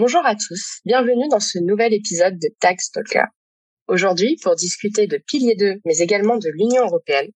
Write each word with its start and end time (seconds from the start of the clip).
Bonjour 0.00 0.24
à 0.24 0.36
tous, 0.36 0.78
bienvenue 0.84 1.26
dans 1.28 1.40
ce 1.40 1.58
nouvel 1.58 1.92
épisode 1.92 2.38
de 2.38 2.48
Tax 2.60 2.92
Talker. 2.92 3.24
Aujourd'hui, 3.88 4.38
pour 4.40 4.54
discuter 4.54 5.08
de 5.08 5.16
Pilier 5.18 5.56
2, 5.56 5.80
mais 5.84 5.98
également 5.98 6.36
de 6.36 6.50
l'Union 6.50 6.84
européenne, 6.84 7.32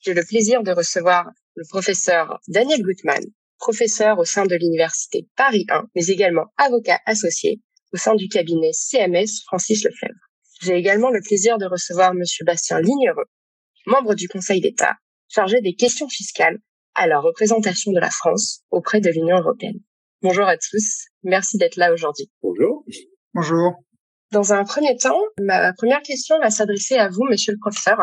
j'ai 0.00 0.14
le 0.14 0.24
plaisir 0.24 0.62
de 0.62 0.70
recevoir 0.72 1.26
le 1.56 1.64
professeur 1.68 2.40
Daniel 2.48 2.80
Gutmann, 2.80 3.22
professeur 3.58 4.18
au 4.18 4.24
sein 4.24 4.46
de 4.46 4.54
l'Université 4.54 5.28
Paris 5.36 5.66
1, 5.68 5.90
mais 5.94 6.06
également 6.06 6.46
avocat 6.56 7.00
associé 7.04 7.60
au 7.92 7.98
sein 7.98 8.14
du 8.14 8.28
cabinet 8.28 8.72
CMS 8.72 9.42
Francis 9.44 9.84
Lefebvre. 9.84 10.14
J'ai 10.62 10.76
également 10.76 11.10
le 11.10 11.20
plaisir 11.20 11.58
de 11.58 11.66
recevoir 11.66 12.14
Monsieur 12.14 12.46
Bastien 12.46 12.80
Lignereux, 12.80 13.28
membre 13.84 14.14
du 14.14 14.26
Conseil 14.26 14.62
d'État, 14.62 14.94
chargé 15.28 15.60
des 15.60 15.74
questions 15.74 16.08
fiscales 16.08 16.60
à 16.94 17.06
la 17.06 17.20
représentation 17.20 17.92
de 17.92 18.00
la 18.00 18.10
France 18.10 18.62
auprès 18.70 19.02
de 19.02 19.10
l'Union 19.10 19.36
européenne. 19.36 19.80
Bonjour 20.28 20.48
à 20.48 20.56
tous, 20.56 21.04
merci 21.22 21.56
d'être 21.56 21.76
là 21.76 21.92
aujourd'hui. 21.92 22.28
Bonjour. 22.42 22.84
Bonjour. 23.32 23.74
Dans 24.32 24.52
un 24.52 24.64
premier 24.64 24.96
temps, 24.96 25.20
ma 25.40 25.72
première 25.72 26.02
question 26.02 26.36
va 26.40 26.50
s'adresser 26.50 26.96
à 26.96 27.08
vous, 27.08 27.22
monsieur 27.30 27.52
le 27.52 27.60
professeur. 27.60 27.96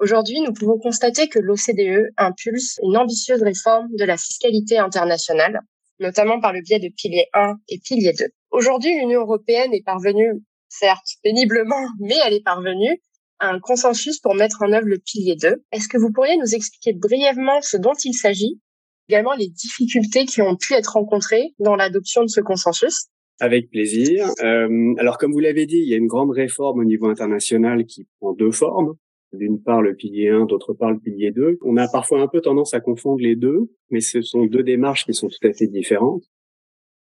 Aujourd'hui, 0.00 0.40
nous 0.40 0.52
pouvons 0.52 0.76
constater 0.76 1.28
que 1.28 1.38
l'OCDE 1.38 2.10
impulse 2.16 2.80
une 2.82 2.96
ambitieuse 2.96 3.44
réforme 3.44 3.86
de 3.96 4.04
la 4.04 4.16
fiscalité 4.16 4.76
internationale, 4.76 5.60
notamment 6.00 6.40
par 6.40 6.52
le 6.52 6.62
biais 6.62 6.80
de 6.80 6.88
pilier 6.88 7.28
1 7.32 7.54
et 7.68 7.78
pilier 7.78 8.12
2. 8.12 8.24
Aujourd'hui, 8.50 8.98
l'Union 8.98 9.20
européenne 9.20 9.72
est 9.72 9.84
parvenue, 9.84 10.32
certes 10.68 11.06
péniblement, 11.22 11.86
mais 12.00 12.16
elle 12.26 12.34
est 12.34 12.44
parvenue 12.44 13.00
à 13.38 13.50
un 13.50 13.60
consensus 13.60 14.18
pour 14.18 14.34
mettre 14.34 14.62
en 14.62 14.72
œuvre 14.72 14.88
le 14.88 14.98
pilier 14.98 15.36
2. 15.40 15.62
Est-ce 15.70 15.86
que 15.86 15.96
vous 15.96 16.10
pourriez 16.10 16.36
nous 16.38 16.56
expliquer 16.56 16.92
brièvement 16.92 17.60
ce 17.62 17.76
dont 17.76 17.94
il 18.02 18.14
s'agit, 18.14 18.60
également 19.08 19.34
les 19.34 19.48
difficultés 19.48 20.24
qui 20.26 20.42
ont 20.42 20.56
pu 20.56 20.74
être 20.74 20.94
rencontrées 20.94 21.54
dans 21.58 21.76
l'adoption 21.76 22.22
de 22.22 22.28
ce 22.28 22.40
consensus 22.40 23.08
avec 23.40 23.70
plaisir. 23.70 24.26
Euh, 24.42 24.94
alors, 24.98 25.18
comme 25.18 25.32
vous 25.32 25.38
l'avez 25.38 25.66
dit, 25.66 25.78
il 25.78 25.88
y 25.88 25.94
a 25.94 25.96
une 25.96 26.06
grande 26.06 26.30
réforme 26.30 26.80
au 26.80 26.84
niveau 26.84 27.06
international 27.06 27.84
qui 27.84 28.06
prend 28.18 28.32
deux 28.32 28.50
formes. 28.50 28.94
D'une 29.32 29.62
part 29.62 29.82
le 29.82 29.94
pilier 29.94 30.30
1, 30.30 30.46
d'autre 30.46 30.72
part 30.72 30.90
le 30.90 30.98
pilier 30.98 31.30
2. 31.30 31.58
On 31.62 31.76
a 31.76 31.86
parfois 31.86 32.20
un 32.20 32.28
peu 32.28 32.40
tendance 32.40 32.74
à 32.74 32.80
confondre 32.80 33.20
les 33.20 33.36
deux, 33.36 33.70
mais 33.90 34.00
ce 34.00 34.22
sont 34.22 34.46
deux 34.46 34.62
démarches 34.62 35.04
qui 35.04 35.14
sont 35.14 35.28
tout 35.28 35.46
à 35.46 35.52
fait 35.52 35.66
différentes. 35.66 36.24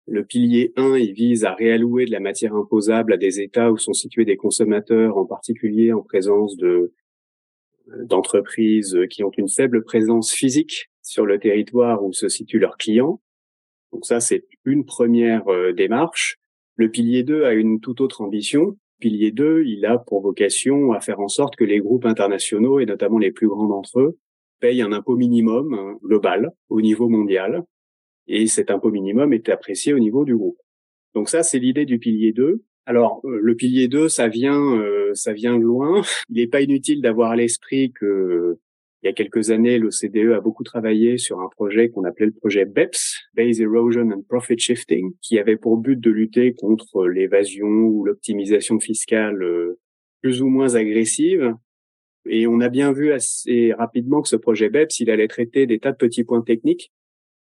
Le 0.08 0.23
pilier 0.23 0.73
1, 0.76 0.98
il 0.98 1.14
vise 1.14 1.45
à 1.45 1.54
réallouer 1.54 2.06
de 2.06 2.12
la 2.12 2.20
matière 2.20 2.56
imposable 2.56 3.14
à 3.14 3.17
des 3.17 3.40
États 3.40 3.72
où 3.72 3.78
sont 3.78 3.94
situés 3.94 4.26
des 4.26 4.38
consommateurs, 4.38 5.17
en 5.17 5.26
particulier 5.26 5.94
en 5.94 6.02
présence 6.02 6.58
de 6.58 6.94
d'entreprises 8.06 8.98
qui 9.10 9.26
ont 9.26 9.32
une 9.38 9.50
faible 9.50 9.84
présence 9.84 10.32
physique 10.32 10.90
sur 11.04 11.26
le 11.26 11.38
territoire 11.38 12.04
où 12.04 12.14
se 12.14 12.30
situent 12.30 12.59
leurs 12.59 12.78
clients. 12.78 13.22
Donc 13.92 14.06
ça, 14.06 14.20
c'est 14.20 14.46
une 14.66 14.86
première 14.86 15.48
euh, 15.50 15.72
démarche. 15.73 16.38
Le 16.76 16.90
pilier 16.90 17.22
2 17.23 17.44
a 17.44 17.54
une 17.54 17.80
toute 17.80 18.02
autre 18.02 18.22
ambition. 18.22 18.78
Pilier 19.00 19.32
2, 19.32 19.64
il 19.66 19.86
a 19.86 20.00
pour 20.00 20.22
vocation 20.22 20.94
à 20.94 21.02
faire 21.02 21.20
en 21.20 21.28
sorte 21.28 21.56
que 21.56 21.64
les 21.64 21.80
groupes 21.80 22.06
internationaux, 22.06 22.80
et 22.80 22.86
notamment 22.86 23.20
les 23.20 23.32
plus 23.32 23.48
grands 23.48 23.68
d'entre 23.68 24.00
eux, 24.00 24.18
payent 24.60 24.82
un 24.82 24.94
impôt 24.94 25.16
minimum 25.16 25.73
euh, 25.73 25.94
global 26.02 26.52
au 26.70 26.82
niveau 26.82 27.10
mondial 27.10 27.64
et 28.28 28.48
cet 28.48 28.72
impôt 28.72 28.90
minimum 28.90 29.34
est 29.34 29.50
apprécié 29.50 29.94
au 29.94 30.00
niveau 30.00 30.23
du 30.23 30.36
groupe. 30.36 30.58
Donc 31.14 31.28
ça, 31.28 31.44
c'est 31.44 31.60
l'idée 31.60 31.86
du 31.86 32.00
pilier 32.00 32.32
2. 32.32 32.64
Alors 32.86 33.22
euh, 33.26 33.38
le 33.42 33.56
pilier 33.56 33.90
2, 33.90 34.08
ça 34.08 34.30
vient, 34.30 34.82
ça 35.14 35.34
vient 35.34 35.58
loin. 35.58 36.02
Il 36.30 36.38
n'est 36.38 36.48
pas 36.48 36.62
inutile 36.62 37.02
d'avoir 37.02 37.32
à 37.32 37.36
l'esprit 37.36 37.92
que 37.92 38.58
il 39.04 39.08
y 39.08 39.09
a 39.09 39.14
quelques 39.14 39.52
années, 39.52 39.78
l'OCDE 39.78 40.32
a 40.34 40.40
beaucoup 40.40 40.64
travaillé 40.64 41.18
sur 41.18 41.42
un 41.42 41.50
projet 41.50 41.90
qu'on 41.90 42.06
appelait 42.06 42.28
le 42.28 42.32
projet 42.32 42.64
BEPS, 42.64 43.20
Base 43.36 43.60
Erosion 43.60 44.10
and 44.12 44.22
Profit 44.30 44.58
Shifting, 44.58 45.12
qui 45.22 45.38
avait 45.40 45.58
pour 45.58 45.76
but 45.78 46.00
de 46.00 46.10
lutter 46.10 46.54
contre 46.54 47.08
l'évasion 47.08 47.68
ou 47.68 48.06
l'optimisation 48.06 48.80
fiscale 48.80 49.44
euh, 49.44 49.78
plus 50.22 50.42
ou 50.42 50.48
moins 50.48 50.76
agressive. 50.76 51.54
Et 52.26 52.48
on 52.48 52.62
a 52.62 52.70
bien 52.70 52.94
vu 52.94 53.12
assez 53.12 53.73
rapidement 53.73 54.22
que 54.22 54.30
ce 54.30 54.38
projet 54.38 54.70
BEPS, 54.70 55.02
il 55.02 55.10
allait 55.10 55.27
traiter 55.27 55.66
des 55.67 55.80
tas 55.80 55.92
de 55.92 55.98
petits 55.98 56.23
points 56.23 56.42
techniques 56.42 56.92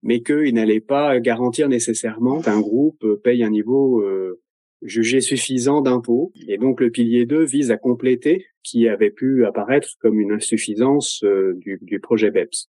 mais 0.04 0.22
qu'il 0.22 0.54
n'allait 0.54 0.82
pas 0.82 1.20
garantir 1.20 1.70
nécessairement 1.70 2.42
qu'un 2.42 2.60
groupe 2.60 3.06
paye 3.24 3.44
un 3.44 3.50
niveau 3.50 4.02
euh, 4.02 4.42
jugé 4.84 5.22
suffisant 5.22 5.82
d'impôts. 5.82 6.32
Et 6.48 6.58
donc 6.58 6.82
le 6.82 6.92
pilier 6.92 7.26
2 7.26 7.44
vise 7.44 7.72
à 7.72 7.78
compléter 7.78 8.46
qui 8.64 8.88
avait 8.88 9.12
pu 9.12 9.46
apparaître 9.46 9.90
comme 10.00 10.20
une 10.20 10.32
insuffisance 10.32 11.24
euh, 11.24 11.58
du, 11.58 12.00
projet 12.00 12.32
BEPS. 12.32 12.70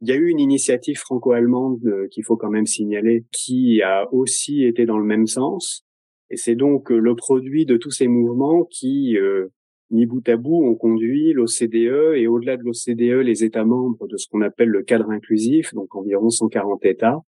Il 0.00 0.08
y 0.08 0.12
a 0.12 0.16
eu 0.16 0.28
une 0.28 0.40
initiative 0.40 0.98
franco-allemande 0.98 1.84
euh, 1.86 2.08
qu'il 2.08 2.24
faut 2.24 2.36
quand 2.36 2.50
même 2.50 2.66
signaler 2.66 3.24
qui 3.32 3.82
a 3.82 4.12
aussi 4.12 4.64
été 4.64 4.86
dans 4.86 4.98
le 4.98 5.04
même 5.04 5.26
sens. 5.26 5.84
Et 6.30 6.36
c'est 6.36 6.56
donc 6.56 6.90
le 6.90 7.14
produit 7.14 7.64
de 7.64 7.76
tous 7.76 7.90
ces 7.90 8.06
mouvements 8.06 8.64
qui 8.64 9.16
ni 9.90 10.06
bout 10.06 10.28
à 10.28 10.36
bout, 10.36 10.64
ont 10.64 10.74
conduit 10.74 11.32
l'OCDE 11.32 12.16
et 12.16 12.26
au-delà 12.26 12.56
de 12.56 12.62
l'OCDE, 12.62 13.24
les 13.24 13.44
États 13.44 13.64
membres 13.64 14.06
de 14.06 14.16
ce 14.16 14.28
qu'on 14.28 14.42
appelle 14.42 14.68
le 14.68 14.82
cadre 14.82 15.10
inclusif, 15.10 15.72
donc 15.74 15.94
environ 15.94 16.28
140 16.28 16.84
États, 16.84 17.22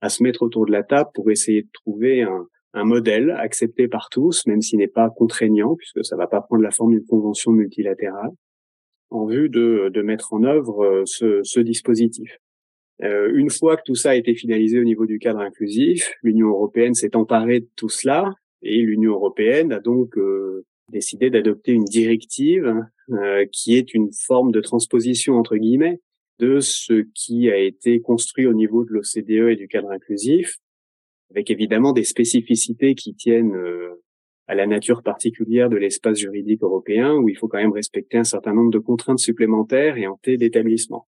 à 0.00 0.08
se 0.08 0.22
mettre 0.22 0.42
autour 0.42 0.64
de 0.64 0.72
la 0.72 0.82
table 0.82 1.10
pour 1.14 1.30
essayer 1.30 1.62
de 1.62 1.68
trouver 1.72 2.22
un, 2.22 2.46
modèle 2.74 3.30
accepté 3.30 3.88
par 3.88 4.08
tous, 4.10 4.46
même 4.46 4.60
s'il 4.62 4.78
n'est 4.78 4.88
pas 4.88 5.10
contraignant, 5.10 5.74
puisque 5.76 6.04
ça 6.04 6.16
ne 6.16 6.20
va 6.20 6.26
pas 6.26 6.40
prendre 6.40 6.62
la 6.62 6.70
forme 6.70 6.92
d'une 6.92 7.06
convention 7.06 7.52
multilatérale, 7.52 8.30
en 9.10 9.26
vue 9.26 9.48
de, 9.48 10.02
mettre 10.02 10.32
en 10.32 10.44
œuvre 10.44 10.84
euh, 10.84 11.04
ce, 11.04 11.60
dispositif. 11.60 12.38
Euh, 13.02 13.30
une 13.34 13.50
fois 13.50 13.76
que 13.76 13.82
tout 13.84 13.94
ça 13.94 14.10
a 14.10 14.14
été 14.14 14.34
finalisé 14.34 14.78
au 14.78 14.84
niveau 14.84 15.06
du 15.06 15.18
cadre 15.18 15.40
inclusif, 15.40 16.12
l'Union 16.22 16.48
européenne 16.48 16.94
s'est 16.94 17.16
emparée 17.16 17.60
de 17.60 17.68
tout 17.76 17.88
cela 17.88 18.32
et 18.62 18.78
l'Union 18.78 19.12
européenne 19.12 19.72
a 19.72 19.80
donc 19.80 20.16
euh, 20.18 20.64
décidé 20.90 21.30
d'adopter 21.30 21.72
une 21.72 21.84
directive 21.84 22.84
qui 23.50 23.74
est 23.74 23.92
une 23.92 24.10
forme 24.12 24.52
de 24.52 24.60
transposition 24.60 25.34
entre 25.34 25.56
guillemets 25.56 26.00
de 26.38 26.60
ce 26.60 27.04
qui 27.14 27.50
a 27.50 27.56
été 27.56 28.00
construit 28.00 28.46
au 28.46 28.54
niveau 28.54 28.84
de 28.84 28.92
l'OCDE 28.92 29.50
et 29.50 29.56
du 29.56 29.66
cadre 29.66 29.90
inclusif, 29.90 30.58
avec 31.30 31.50
évidemment 31.50 31.92
des 31.92 32.04
spécificités 32.04 32.94
qui 32.94 33.14
tiennent 33.14 33.54
euh, 33.54 34.02
à 34.46 34.54
la 34.54 34.66
nature 34.66 35.02
particulière 35.02 35.70
de 35.70 35.76
l'espace 35.76 36.18
juridique 36.18 36.62
européen, 36.62 37.14
où 37.14 37.28
il 37.28 37.36
faut 37.36 37.46
quand 37.46 37.58
même 37.58 37.72
respecter 37.72 38.18
un 38.18 38.24
certain 38.24 38.52
nombre 38.52 38.72
de 38.72 38.78
contraintes 38.78 39.20
supplémentaires 39.20 39.96
et 39.96 40.06
en 40.06 40.18
d'établissement. 40.24 41.06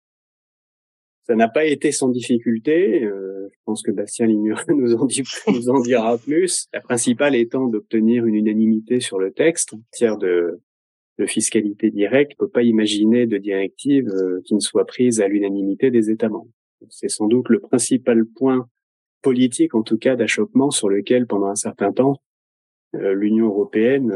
Ça 1.24 1.36
n'a 1.36 1.48
pas 1.48 1.66
été 1.66 1.92
sans 1.92 2.10
difficulté. 2.10 3.04
Euh, 3.04 3.48
je 3.52 3.58
pense 3.66 3.82
que 3.82 3.92
Bastien 3.92 4.28
Ligneur 4.28 4.64
nous 4.70 4.94
en, 4.96 5.80
dira 5.82 6.18
plus. 6.18 6.68
La 6.74 6.82
principale 6.82 7.36
étant 7.36 7.68
d'obtenir 7.68 8.26
une 8.26 8.36
unanimité 8.36 9.00
sur 9.00 9.20
le 9.20 9.32
texte. 9.32 9.74
En 9.74 9.78
matière 9.78 10.18
de, 10.18 10.60
fiscalité 11.28 11.92
directe, 11.92 12.32
on 12.34 12.46
peut 12.46 12.50
pas 12.50 12.64
imaginer 12.64 13.28
de 13.28 13.38
directive 13.38 14.08
euh, 14.08 14.42
qui 14.44 14.56
ne 14.56 14.60
soit 14.60 14.86
prise 14.86 15.22
à 15.22 15.28
l'unanimité 15.28 15.92
des 15.92 16.10
États 16.10 16.30
membres. 16.30 16.50
C'est 16.90 17.10
sans 17.10 17.28
doute 17.28 17.50
le 17.50 17.60
principal 17.60 18.26
point 18.26 18.68
politique, 19.22 19.76
en 19.76 19.84
tout 19.84 19.98
cas, 19.98 20.16
d'achoppement 20.16 20.72
sur 20.72 20.90
lequel, 20.90 21.28
pendant 21.28 21.48
un 21.48 21.56
certain 21.56 21.92
temps, 21.92 22.22
euh, 22.96 23.14
l'Union 23.14 23.48
européenne 23.48 24.12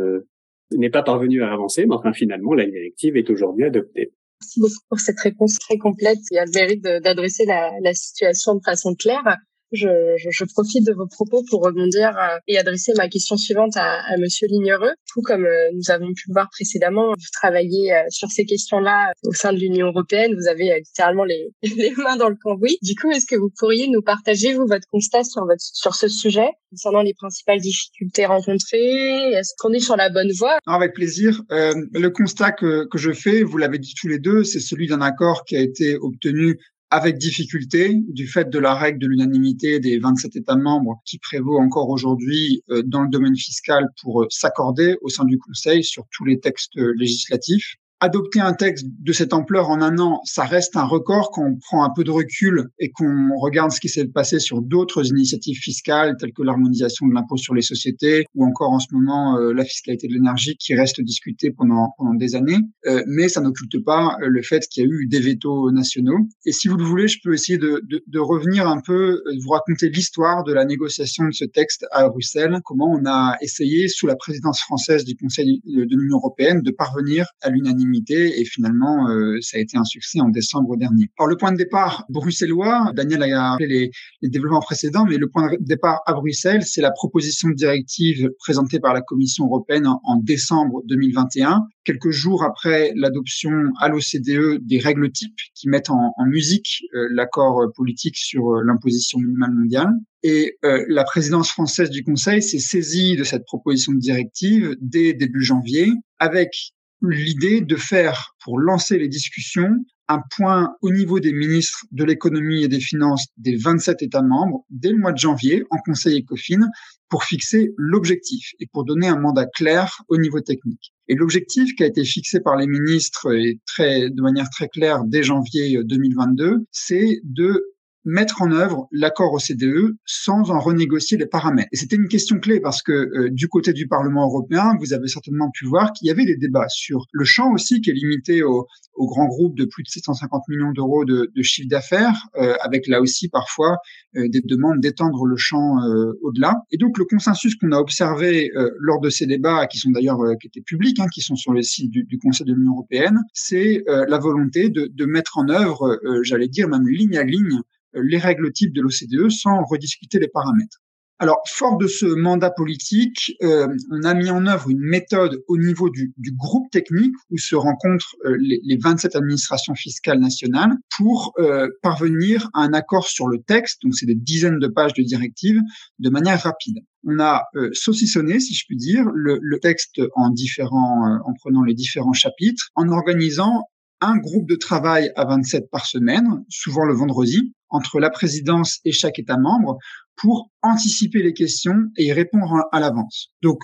n'est 0.71 0.89
pas 0.89 1.03
parvenue 1.03 1.43
à 1.43 1.51
avancer, 1.51 1.85
mais 1.85 1.95
enfin, 1.95 2.13
finalement, 2.13 2.53
la 2.53 2.65
directive 2.65 3.17
est 3.17 3.29
aujourd'hui 3.29 3.65
adoptée. 3.65 4.11
Merci 4.41 4.59
beaucoup 4.59 4.85
pour 4.89 4.99
cette 4.99 5.19
réponse 5.19 5.57
très 5.59 5.77
complète 5.77 6.19
et 6.31 6.39
a 6.39 6.45
le 6.45 6.51
mérite 6.51 6.83
d'adresser 6.83 7.45
la, 7.45 7.71
la, 7.81 7.93
situation 7.93 8.55
de 8.55 8.61
façon 8.63 8.95
claire. 8.95 9.23
Je, 9.71 9.87
je, 10.17 10.29
je, 10.31 10.45
profite 10.45 10.85
de 10.85 10.93
vos 10.93 11.07
propos 11.07 11.43
pour 11.49 11.63
rebondir 11.63 12.09
euh, 12.17 12.37
et 12.47 12.57
adresser 12.57 12.93
ma 12.95 13.07
question 13.07 13.35
suivante 13.35 13.75
à, 13.75 14.01
à 14.05 14.17
Monsieur 14.17 14.47
Lignereux. 14.47 14.93
Tout 15.11 15.21
comme 15.21 15.45
euh, 15.45 15.69
nous 15.73 15.91
avons 15.91 16.13
pu 16.13 16.29
le 16.29 16.33
voir 16.33 16.49
précédemment, 16.51 17.09
vous 17.09 17.31
travaillez 17.33 17.93
euh, 17.93 18.01
sur 18.09 18.29
ces 18.29 18.45
questions-là 18.45 19.11
au 19.23 19.33
sein 19.33 19.53
de 19.53 19.57
l'Union 19.57 19.87
européenne. 19.87 20.35
Vous 20.35 20.47
avez 20.47 20.79
littéralement 20.79 21.23
les, 21.23 21.49
les 21.63 21.91
mains 21.97 22.15
dans 22.15 22.29
le 22.29 22.37
cambouis. 22.41 22.77
Du 22.81 22.95
coup, 22.95 23.09
est-ce 23.11 23.25
que 23.25 23.35
vous 23.35 23.49
pourriez 23.57 23.87
nous 23.87 24.01
partager 24.01 24.53
vous 24.53 24.67
votre 24.67 24.87
constat 24.91 25.23
sur 25.23 25.45
votre 25.45 25.61
sur 25.61 25.95
ce 25.95 26.07
sujet 26.07 26.49
concernant 26.69 27.01
les 27.01 27.13
principales 27.13 27.59
difficultés 27.59 28.25
rencontrées? 28.25 29.31
Est-ce 29.33 29.53
qu'on 29.57 29.73
est 29.73 29.79
sur 29.79 29.95
la 29.95 30.09
bonne 30.09 30.31
voie? 30.37 30.57
Avec 30.67 30.93
plaisir. 30.93 31.41
Euh, 31.51 31.73
le 31.93 32.09
constat 32.09 32.51
que, 32.51 32.85
que 32.85 32.97
je 32.97 33.11
fais, 33.11 33.43
vous 33.43 33.57
l'avez 33.57 33.79
dit 33.79 33.93
tous 33.99 34.07
les 34.07 34.19
deux, 34.19 34.43
c'est 34.43 34.59
celui 34.59 34.87
d'un 34.87 35.01
accord 35.01 35.45
qui 35.45 35.55
a 35.55 35.61
été 35.61 35.95
obtenu 35.95 36.57
avec 36.91 37.17
difficulté 37.17 38.01
du 38.07 38.27
fait 38.27 38.49
de 38.49 38.59
la 38.59 38.75
règle 38.75 38.99
de 38.99 39.07
l'unanimité 39.07 39.79
des 39.79 39.97
27 39.99 40.35
États 40.35 40.55
membres 40.55 41.01
qui 41.05 41.17
prévaut 41.19 41.57
encore 41.57 41.89
aujourd'hui 41.89 42.63
euh, 42.69 42.83
dans 42.85 43.01
le 43.01 43.09
domaine 43.09 43.35
fiscal 43.35 43.89
pour 44.01 44.23
euh, 44.23 44.27
s'accorder 44.29 44.95
au 45.01 45.09
sein 45.09 45.25
du 45.25 45.37
Conseil 45.37 45.83
sur 45.83 46.05
tous 46.11 46.25
les 46.25 46.39
textes 46.39 46.75
législatifs. 46.75 47.75
Adopter 47.99 48.39
un 48.39 48.53
texte 48.53 48.85
de 48.99 49.13
cette 49.13 49.33
ampleur 49.33 49.69
en 49.69 49.81
un 49.81 49.97
an, 49.99 50.19
ça 50.25 50.43
reste 50.43 50.75
un 50.75 50.83
record 50.83 51.31
quand 51.31 51.45
on 51.45 51.55
prend 51.55 51.83
un 51.83 51.91
peu 51.95 52.03
de 52.03 52.11
recul 52.11 52.67
et 52.79 52.91
qu'on 52.91 53.37
regarde 53.37 53.71
ce 53.71 53.79
qui 53.79 53.89
s'est 53.89 54.07
passé 54.07 54.39
sur 54.39 54.61
d'autres 54.61 55.07
initiatives 55.07 55.57
fiscales 55.57 56.15
telles 56.19 56.33
que 56.33 56.43
l'harmonisation 56.43 57.07
de 57.07 57.13
l'impôt 57.13 57.37
sur 57.37 57.53
les 57.53 57.61
sociétés 57.61 58.25
ou 58.35 58.45
encore 58.45 58.71
en 58.71 58.79
ce 58.79 58.87
moment 58.91 59.37
euh, 59.37 59.53
la 59.53 59.63
fiscalité 59.63 60.07
de 60.07 60.13
l'énergie 60.13 60.57
qui 60.57 60.75
reste 60.75 61.01
discutée 61.01 61.51
pendant, 61.51 61.93
des 62.15 62.35
années. 62.35 62.57
Euh, 62.85 63.03
mais 63.07 63.29
ça 63.29 63.41
n'occulte 63.41 63.83
pas 63.83 64.17
euh, 64.21 64.27
le 64.27 64.41
fait 64.41 64.67
qu'il 64.67 64.83
y 64.83 64.85
a 64.85 64.89
eu 64.89 65.07
des 65.07 65.19
vétos 65.19 65.71
nationaux. 65.71 66.19
Et 66.45 66.51
si 66.51 66.67
vous 66.67 66.77
le 66.77 66.83
voulez, 66.83 67.07
je 67.07 67.19
peux 67.23 67.33
essayer 67.33 67.57
de, 67.57 67.81
de 67.89 68.19
revenir 68.19 68.67
un 68.67 68.79
peu, 68.79 69.21
de 69.25 69.41
vous 69.41 69.49
raconter 69.49 69.89
l'histoire 69.89 70.43
de 70.43 70.53
la 70.53 70.65
négociation 70.65 71.25
de 71.25 71.33
ce 71.33 71.45
texte 71.45 71.85
à 71.91 72.07
Bruxelles, 72.09 72.59
comment 72.63 72.91
on 72.91 73.05
a 73.05 73.37
essayé 73.41 73.87
sous 73.87 74.07
la 74.07 74.15
présidence 74.15 74.59
française 74.61 75.05
du 75.05 75.15
Conseil 75.15 75.61
de 75.65 75.95
l'Union 75.95 76.17
européenne 76.17 76.61
de 76.61 76.71
parvenir 76.71 77.25
à 77.41 77.49
l'unanimité 77.49 77.84
et 78.09 78.45
finalement 78.45 79.09
euh, 79.09 79.37
ça 79.41 79.57
a 79.57 79.59
été 79.59 79.77
un 79.77 79.83
succès 79.83 80.19
en 80.19 80.29
décembre 80.29 80.77
dernier. 80.77 81.09
Alors 81.17 81.29
le 81.29 81.37
point 81.37 81.51
de 81.51 81.57
départ 81.57 82.05
bruxellois, 82.09 82.91
Daniel 82.95 83.23
a 83.23 83.51
rappelé 83.51 83.91
les, 84.21 84.29
développements 84.29 84.61
précédents, 84.61 85.05
mais 85.05 85.17
le 85.17 85.29
point 85.29 85.51
de 85.51 85.57
départ 85.59 86.01
à 86.05 86.13
Bruxelles, 86.13 86.63
c'est 86.63 86.81
la 86.81 86.91
proposition 86.91 87.49
de 87.49 87.53
directive 87.53 88.29
présentée 88.39 88.79
par 88.79 88.93
la 88.93 89.01
Commission 89.01 89.45
européenne 89.45 89.87
en, 89.87 90.17
décembre 90.17 90.81
2021, 90.87 91.67
quelques 91.83 92.09
jours 92.09 92.43
après 92.43 92.91
l'adoption 92.95 93.51
à 93.79 93.89
l'OCDE 93.89 94.65
des 94.65 94.79
règles 94.79 95.11
types 95.11 95.37
qui 95.53 95.69
mettent 95.69 95.89
en, 95.89 96.13
musique 96.25 96.81
euh, 96.95 97.07
l'accord 97.11 97.61
politique 97.75 98.17
sur 98.17 98.49
euh, 98.49 98.63
l'imposition 98.65 99.19
minimale 99.19 99.53
mondiale. 99.53 99.89
Et 100.27 100.57
la 100.63 101.03
présidence 101.03 101.51
française 101.51 101.91
du 101.91 102.03
Conseil 102.03 102.41
s'est 102.41 102.57
saisie 102.57 103.15
de 103.15 103.23
cette 103.23 103.45
proposition 103.45 103.93
de 103.93 103.99
directive 103.99 104.75
dès 104.81 105.13
début 105.13 105.43
janvier, 105.43 105.91
avec 106.17 106.73
l'idée 107.09 107.61
de 107.61 107.75
faire, 107.75 108.35
pour 108.43 108.59
lancer 108.59 108.97
les 108.97 109.07
discussions, 109.07 109.69
un 110.07 110.21
point 110.35 110.75
au 110.81 110.91
niveau 110.91 111.19
des 111.19 111.33
ministres 111.33 111.85
de 111.91 112.03
l'économie 112.03 112.63
et 112.63 112.67
des 112.67 112.79
finances 112.79 113.25
des 113.37 113.55
27 113.55 114.03
États 114.03 114.21
membres 114.21 114.65
dès 114.69 114.91
le 114.91 114.97
mois 114.97 115.11
de 115.11 115.17
janvier 115.17 115.63
en 115.71 115.77
Conseil 115.77 116.19
ECOFIN 116.19 116.69
pour 117.09 117.23
fixer 117.23 117.73
l'objectif 117.77 118.51
et 118.59 118.67
pour 118.71 118.85
donner 118.85 119.07
un 119.07 119.19
mandat 119.19 119.45
clair 119.45 120.01
au 120.07 120.17
niveau 120.17 120.41
technique. 120.41 120.93
Et 121.07 121.15
l'objectif 121.15 121.75
qui 121.75 121.83
a 121.83 121.87
été 121.87 122.03
fixé 122.03 122.39
par 122.39 122.55
les 122.55 122.67
ministres 122.67 123.33
et 123.35 123.59
très, 123.65 124.09
de 124.09 124.21
manière 124.21 124.49
très 124.49 124.67
claire 124.67 125.03
dès 125.05 125.23
janvier 125.23 125.79
2022, 125.83 126.65
c'est 126.71 127.19
de 127.23 127.74
mettre 128.05 128.43
en 128.43 128.51
œuvre 128.51 128.87
l'accord 128.91 129.33
OCDE 129.33 129.97
sans 130.05 130.51
en 130.51 130.59
renégocier 130.59 131.17
les 131.17 131.25
paramètres. 131.25 131.69
Et 131.71 131.75
c'était 131.75 131.95
une 131.95 132.07
question 132.07 132.39
clé 132.39 132.59
parce 132.59 132.81
que 132.81 132.91
euh, 132.91 133.29
du 133.31 133.47
côté 133.47 133.73
du 133.73 133.87
Parlement 133.87 134.25
européen, 134.25 134.73
vous 134.79 134.93
avez 134.93 135.07
certainement 135.07 135.49
pu 135.51 135.65
voir 135.65 135.91
qu'il 135.91 136.07
y 136.07 136.11
avait 136.11 136.25
des 136.25 136.37
débats 136.37 136.69
sur 136.69 137.05
le 137.11 137.25
champ 137.25 137.51
aussi 137.51 137.81
qui 137.81 137.89
est 137.89 137.93
limité 137.93 138.43
aux 138.43 138.67
au 138.97 139.07
grands 139.07 139.27
groupes 139.27 139.57
de 139.57 139.65
plus 139.65 139.83
de 139.83 139.89
750 139.89 140.43
millions 140.47 140.71
d'euros 140.71 141.03
de, 141.03 141.29
de, 141.35 141.41
chiffre 141.41 141.67
d'affaires, 141.67 142.29
euh, 142.37 142.55
avec 142.61 142.87
là 142.87 143.01
aussi 143.01 143.27
parfois 143.27 143.75
euh, 144.15 144.29
des 144.29 144.39
demandes 144.39 144.79
d'étendre 144.79 145.25
le 145.25 145.35
champ 145.35 145.75
au-delà. 146.21 146.55
Et 146.71 146.77
donc 146.77 146.97
le 146.97 147.03
consensus 147.03 147.55
qu'on 147.55 147.73
a 147.73 147.77
observé 147.77 148.51
lors 148.79 149.01
de 149.01 149.09
ces 149.09 149.25
débats, 149.25 149.67
qui 149.67 149.79
sont 149.79 149.91
d'ailleurs 149.91 150.19
qui 150.39 150.47
étaient 150.47 150.61
publics, 150.61 150.97
hein, 150.99 151.07
qui 151.13 151.19
sont 151.19 151.35
sur 151.35 151.51
le 151.51 151.61
site 151.61 151.91
du, 151.91 152.03
du 152.03 152.17
Conseil 152.17 152.47
de 152.47 152.53
l'Union 152.53 152.71
européenne, 152.71 153.19
c'est 153.33 153.83
la 153.87 154.17
volonté 154.17 154.69
de, 154.69 154.89
de, 154.91 155.05
mettre 155.05 155.37
en 155.37 155.49
œuvre, 155.49 155.99
j'allais 156.23 156.47
dire 156.47 156.69
même 156.69 156.87
ligne 156.87 157.17
à 157.17 157.23
ligne, 157.23 157.61
les 157.95 158.17
règles 158.17 158.51
types 158.51 158.73
de 158.73 158.81
l'OCDE 158.81 159.29
sans 159.29 159.63
rediscuter 159.63 160.19
les 160.19 160.27
paramètres. 160.27 160.79
Alors, 161.17 161.41
fort 161.47 161.77
de 161.77 161.87
ce 161.87 162.05
mandat 162.05 162.49
politique, 162.49 163.31
euh, 163.41 163.67
on 163.89 164.03
a 164.03 164.13
mis 164.13 164.29
en 164.29 164.45
œuvre 164.47 164.69
une 164.69 164.81
méthode 164.81 165.41
au 165.47 165.57
niveau 165.57 165.89
du, 165.89 166.13
groupe 166.37 166.69
technique 166.71 167.13
où 167.29 167.37
se 167.37 167.55
rencontrent 167.55 168.15
euh, 168.25 168.35
les, 168.37 168.77
27 168.77 169.15
administrations 169.15 169.75
fiscales 169.75 170.19
nationales 170.19 170.73
pour 170.97 171.31
euh, 171.39 171.69
parvenir 171.81 172.49
à 172.53 172.63
un 172.63 172.73
accord 172.73 173.07
sur 173.07 173.27
le 173.27 173.41
texte, 173.41 173.81
donc 173.83 173.95
c'est 173.95 174.05
des 174.05 174.15
dizaines 174.15 174.59
de 174.59 174.67
pages 174.67 174.93
de 174.93 175.03
directives, 175.03 175.59
de 175.99 176.09
manière 176.09 176.41
rapide. 176.41 176.79
On 177.05 177.19
a 177.19 177.43
saucissonné, 177.71 178.39
si 178.39 178.53
je 178.53 178.65
puis 178.67 178.75
dire, 178.75 179.05
le, 179.13 179.37
le 179.41 179.59
texte 179.59 180.01
en 180.15 180.31
différents, 180.31 181.19
en 181.23 181.33
prenant 181.39 181.63
les 181.63 181.75
différents 181.75 182.13
chapitres, 182.13 182.71
en 182.75 182.89
organisant 182.89 183.63
un 184.01 184.17
groupe 184.17 184.49
de 184.49 184.55
travail 184.55 185.11
à 185.15 185.25
27 185.25 185.69
par 185.71 185.85
semaine, 185.85 186.43
souvent 186.49 186.83
le 186.83 186.93
vendredi, 186.93 187.53
entre 187.75 187.99
la 187.99 188.09
présidence 188.09 188.79
et 188.85 188.91
chaque 188.91 189.19
État 189.19 189.37
membre 189.37 189.77
pour 190.15 190.49
anticiper 190.61 191.21
les 191.21 191.33
questions 191.33 191.89
et 191.97 192.05
y 192.05 192.13
répondre 192.13 192.63
à 192.71 192.79
l'avance. 192.79 193.31
Donc, 193.41 193.59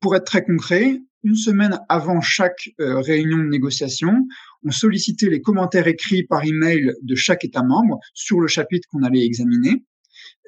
pour 0.00 0.14
être 0.14 0.26
très 0.26 0.44
concret, 0.44 1.00
une 1.22 1.36
semaine 1.36 1.78
avant 1.88 2.20
chaque 2.20 2.68
euh, 2.80 3.00
réunion 3.00 3.38
de 3.38 3.48
négociation, 3.48 4.12
on 4.64 4.70
sollicitait 4.70 5.30
les 5.30 5.40
commentaires 5.40 5.86
écrits 5.86 6.24
par 6.24 6.44
email 6.44 6.92
de 7.02 7.14
chaque 7.14 7.44
État 7.44 7.62
membre 7.62 7.98
sur 8.12 8.40
le 8.40 8.46
chapitre 8.46 8.86
qu'on 8.90 9.02
allait 9.02 9.24
examiner. 9.24 9.84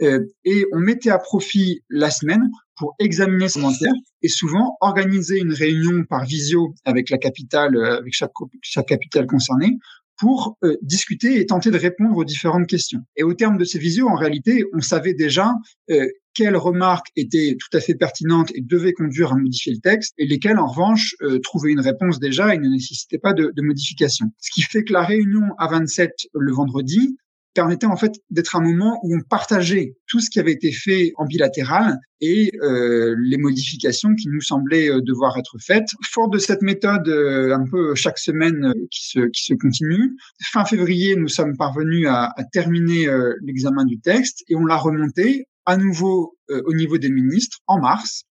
Euh, 0.03 0.21
et 0.45 0.67
on 0.75 0.81
mettait 0.81 1.11
à 1.11 1.19
profit 1.19 1.83
la 1.89 2.11
semaine 2.11 2.51
pour 2.77 2.95
examiner 2.99 3.49
ces 3.49 3.61
commentaires 3.61 3.95
et 4.21 4.29
souvent 4.29 4.77
organiser 4.83 5.39
une 5.39 5.55
réunion 5.55 6.05
par 6.05 6.27
visio 6.27 6.75
avec 6.85 7.09
la 7.09 7.17
capitale, 7.17 7.75
euh, 7.77 7.97
avec 7.99 8.13
chaque, 8.13 8.33
chaque 8.61 8.89
capitale 8.89 9.27
concernée 9.27 9.79
pour 10.19 10.57
euh, 10.65 10.77
discuter 10.83 11.41
et 11.41 11.47
tenter 11.47 11.71
de 11.71 11.79
répondre 11.79 12.17
aux 12.17 12.25
différentes 12.25 12.67
questions. 12.67 13.01
Et 13.17 13.23
au 13.23 13.35
terme 13.35 13.59
de 13.59 13.65
ces 13.65 13.79
visios, 13.79 14.09
en 14.09 14.15
réalité, 14.15 14.65
on 14.73 14.81
savait 14.81 15.15
déjà 15.15 15.53
euh, 15.91 16.07
quelles 16.35 16.57
remarques 16.57 17.09
étaient 17.17 17.57
tout 17.59 17.75
à 17.77 17.81
fait 17.81 17.95
pertinentes 17.95 18.51
et 18.55 18.61
devaient 18.61 18.93
conduire 18.93 19.33
à 19.33 19.37
modifier 19.37 19.73
le 19.73 19.81
texte, 19.81 20.13
et 20.19 20.27
lesquelles, 20.27 20.59
en 20.59 20.67
revanche, 20.67 21.15
euh, 21.23 21.39
trouvaient 21.39 21.73
une 21.73 21.81
réponse 21.81 22.19
déjà 22.19 22.55
et 22.55 22.59
ne 22.59 22.69
nécessitaient 22.69 23.19
pas 23.19 23.33
de, 23.33 23.53
de 23.55 23.63
modification. 23.63 24.27
Ce 24.41 24.51
qui 24.53 24.63
fait 24.63 24.85
que 24.85 24.93
la 24.93 25.03
réunion 25.03 25.43
à 25.59 25.69
27 25.69 26.13
le 26.35 26.53
vendredi 26.53 27.17
permettait 27.57 27.87
en 27.87 27.97
fait 27.97 28.13
d'être 28.31 28.55
un 28.55 28.61
moment 28.61 29.01
où 29.03 29.17
on 29.17 29.21
partageait 29.23 29.97
tout 30.07 30.21
ce 30.21 30.31
qui 30.31 30.39
avait 30.39 30.53
été 30.53 30.71
fait 30.71 31.13
en 31.17 31.25
bilatéral 31.25 31.99
et 32.21 32.53
euh, 32.63 33.17
les 33.19 33.39
modifications 33.39 34.15
qui 34.15 34.29
nous 34.29 34.43
semblaient 34.43 34.91
euh, 34.91 35.01
devoir 35.01 35.37
être 35.39 35.57
faites. 35.59 35.89
Fort 36.13 36.29
de 36.29 36.39
cette 36.39 36.61
méthode, 36.61 37.09
euh, 37.09 37.55
un 37.55 37.65
peu 37.69 37.95
chaque 37.95 38.19
semaine 38.19 38.75
qui 38.91 39.09
se 39.09 39.21
qui 39.31 39.45
se 39.45 39.55
continue, 39.55 40.17
fin 40.53 40.67
février, 40.67 41.17
nous 41.17 41.29
sommes 41.29 41.57
parvenus 41.57 42.07
à, 42.07 42.33
à 42.37 42.45
terminer 42.45 43.09
l'examen 43.43 43.85
du 43.85 43.99
texte 44.01 44.45
et 44.49 44.55
on 44.55 44.67
l'a 44.67 44.77
remonté 44.77 45.47
à 45.65 45.77
nouveau 45.77 46.37
au 46.51 46.75
niveau 46.75 46.99
des 46.99 47.11
ministres 47.11 47.59
en 47.67 47.81
mars 47.81 48.25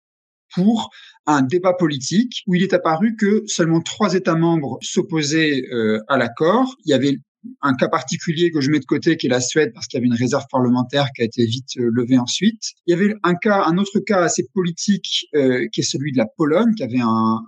pour 0.54 0.89
un 1.25 1.42
débat 1.42 1.74
politique 1.74 2.44
où 2.48 2.56
il 2.56 2.63
est 2.63 2.74
apparu 2.74 3.16
que 3.16 3.44
seulement 3.48 3.81
trois 3.81 4.13
États 4.13 4.36
membres 4.36 4.77
s'opposaient 4.81 5.63
à 6.07 6.18
l'accord. 6.18 6.75
Il 6.86 6.92
y 6.92 6.94
avait 6.94 7.18
un 7.62 7.75
cas 7.75 7.88
particulier 7.88 8.51
que 8.51 8.62
je 8.62 8.69
mets 8.71 8.80
de 8.80 8.86
côté, 8.86 9.18
qui 9.18 9.27
est 9.27 9.30
la 9.30 9.42
Suède, 9.42 9.71
parce 9.74 9.88
qu'il 9.88 9.97
y 9.97 10.01
avait 10.01 10.07
une 10.07 10.15
réserve 10.15 10.45
parlementaire 10.51 11.07
qui 11.15 11.21
a 11.21 11.25
été 11.25 11.45
vite 11.45 11.77
euh, 11.77 11.89
levée 11.92 12.18
ensuite. 12.18 12.74
Il 12.88 12.92
y 12.92 12.94
avait 12.94 13.13
un 13.24 13.36
cas, 13.36 13.63
un 13.65 13.77
autre 13.77 14.00
cas 14.00 14.24
assez 14.24 14.47
politique, 14.53 15.27
euh, 15.36 15.68
qui 15.71 15.81
est 15.81 15.83
celui 15.83 16.12
de 16.12 16.18
la 16.18 16.25
Pologne, 16.25 16.74
qui 16.75 16.83
avait 16.83 17.01
un, 17.01 17.42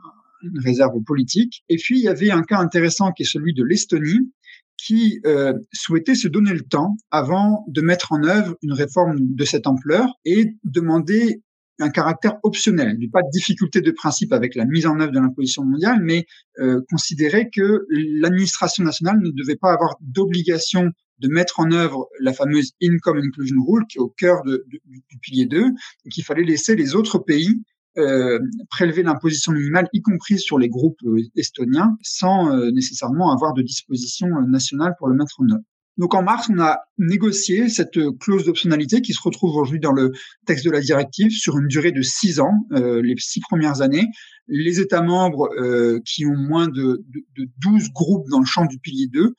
une 0.43 0.59
réserve 0.59 1.01
politique. 1.05 1.63
Et 1.69 1.77
puis 1.77 1.99
il 1.99 2.03
y 2.03 2.07
avait 2.07 2.31
un 2.31 2.43
cas 2.43 2.59
intéressant 2.59 3.11
qui 3.11 3.23
est 3.23 3.31
celui 3.31 3.53
de 3.53 3.63
l'Estonie, 3.63 4.31
qui 4.77 5.19
euh, 5.25 5.53
souhaitait 5.73 6.15
se 6.15 6.27
donner 6.27 6.53
le 6.53 6.61
temps 6.61 6.95
avant 7.09 7.65
de 7.67 7.81
mettre 7.81 8.11
en 8.11 8.23
œuvre 8.23 8.55
une 8.61 8.73
réforme 8.73 9.17
de 9.19 9.43
cette 9.43 9.65
ampleur 9.65 10.07
et 10.23 10.53
demander 10.63 11.41
un 11.79 11.89
caractère 11.89 12.37
optionnel, 12.43 12.97
du 12.97 13.09
pas 13.09 13.21
de 13.21 13.29
difficulté 13.31 13.81
de 13.81 13.91
principe 13.91 14.33
avec 14.33 14.55
la 14.55 14.65
mise 14.65 14.85
en 14.85 14.99
œuvre 14.99 15.11
de 15.11 15.19
l'imposition 15.19 15.63
mondiale, 15.63 15.99
mais 16.01 16.25
euh, 16.59 16.81
considérer 16.89 17.49
que 17.49 17.85
l'administration 17.89 18.83
nationale 18.83 19.19
ne 19.19 19.31
devait 19.31 19.55
pas 19.55 19.73
avoir 19.73 19.95
d'obligation 20.01 20.91
de 21.19 21.27
mettre 21.29 21.59
en 21.59 21.71
œuvre 21.71 22.07
la 22.19 22.33
fameuse 22.33 22.73
Income 22.81 23.19
Inclusion 23.19 23.57
Rule 23.67 23.85
qui 23.89 23.97
est 23.97 24.01
au 24.01 24.13
cœur 24.17 24.43
du 24.45 25.17
pilier 25.21 25.45
2, 25.45 25.65
et 26.05 26.09
qu'il 26.09 26.23
fallait 26.23 26.43
laisser 26.43 26.75
les 26.75 26.95
autres 26.95 27.19
pays 27.19 27.61
euh, 27.97 28.37
prélever 28.69 29.01
l'imposition 29.01 29.51
minimale, 29.51 29.87
y 29.91 30.03
compris 30.03 30.37
sur 30.37 30.59
les 30.59 30.69
groupes 30.69 31.01
euh, 31.03 31.19
estoniens, 31.35 31.97
sans 32.03 32.53
euh, 32.53 32.69
nécessairement 32.69 33.33
avoir 33.33 33.53
de 33.53 33.63
disposition 33.63 34.27
nationale 34.47 34.93
pour 34.99 35.07
le 35.07 35.15
mettre 35.15 35.39
en 35.39 35.49
œuvre. 35.49 35.63
Donc 35.97 36.13
en 36.13 36.21
mars, 36.21 36.47
on 36.49 36.59
a 36.59 36.79
négocié 36.97 37.69
cette 37.69 37.97
clause 38.19 38.45
d'optionnalité 38.45 39.01
qui 39.01 39.13
se 39.13 39.21
retrouve 39.21 39.51
aujourd'hui 39.51 39.79
dans 39.79 39.91
le 39.91 40.11
texte 40.45 40.65
de 40.65 40.71
la 40.71 40.79
directive 40.79 41.31
sur 41.31 41.57
une 41.57 41.67
durée 41.67 41.91
de 41.91 42.01
six 42.03 42.39
ans, 42.39 42.53
euh, 42.73 43.01
les 43.01 43.15
six 43.17 43.39
premières 43.39 43.81
années. 43.81 44.05
Les 44.47 44.79
États 44.79 45.01
membres 45.01 45.49
euh, 45.59 45.99
qui 46.05 46.25
ont 46.25 46.37
moins 46.37 46.67
de, 46.67 47.03
de, 47.07 47.21
de, 47.37 47.49
12 47.57 47.91
groupes 47.93 48.29
dans 48.29 48.39
le 48.39 48.45
champ 48.45 48.65
du 48.65 48.79
pilier 48.79 49.07
2 49.07 49.33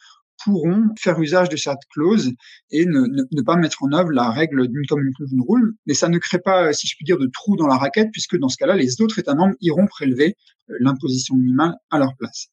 pourront 0.45 0.89
faire 0.99 1.21
usage 1.21 1.49
de 1.49 1.57
cette 1.57 1.79
clause 1.93 2.33
et 2.71 2.87
ne, 2.87 3.43
pas 3.43 3.57
mettre 3.57 3.83
en 3.83 3.93
œuvre 3.93 4.11
la 4.11 4.31
règle 4.31 4.69
d'une 4.69 4.87
common 4.89 5.03
inclusion 5.09 5.45
rule. 5.49 5.75
Mais 5.87 5.95
ça 5.95 6.09
ne 6.09 6.19
crée 6.19 6.39
pas, 6.39 6.73
si 6.73 6.87
je 6.87 6.95
puis 6.97 7.05
dire, 7.05 7.19
de 7.19 7.29
trou 7.33 7.57
dans 7.57 7.67
la 7.67 7.77
raquette, 7.77 8.09
puisque 8.13 8.37
dans 8.39 8.49
ce 8.49 8.57
cas-là, 8.57 8.77
les 8.77 9.01
autres 9.01 9.19
États 9.19 9.35
membres 9.35 9.55
iront 9.61 9.87
prélever 9.87 10.37
euh, 10.71 10.75
l'imposition 10.81 11.35
minimale 11.37 11.75
à 11.91 11.99
leur 11.99 12.17
place. 12.17 12.49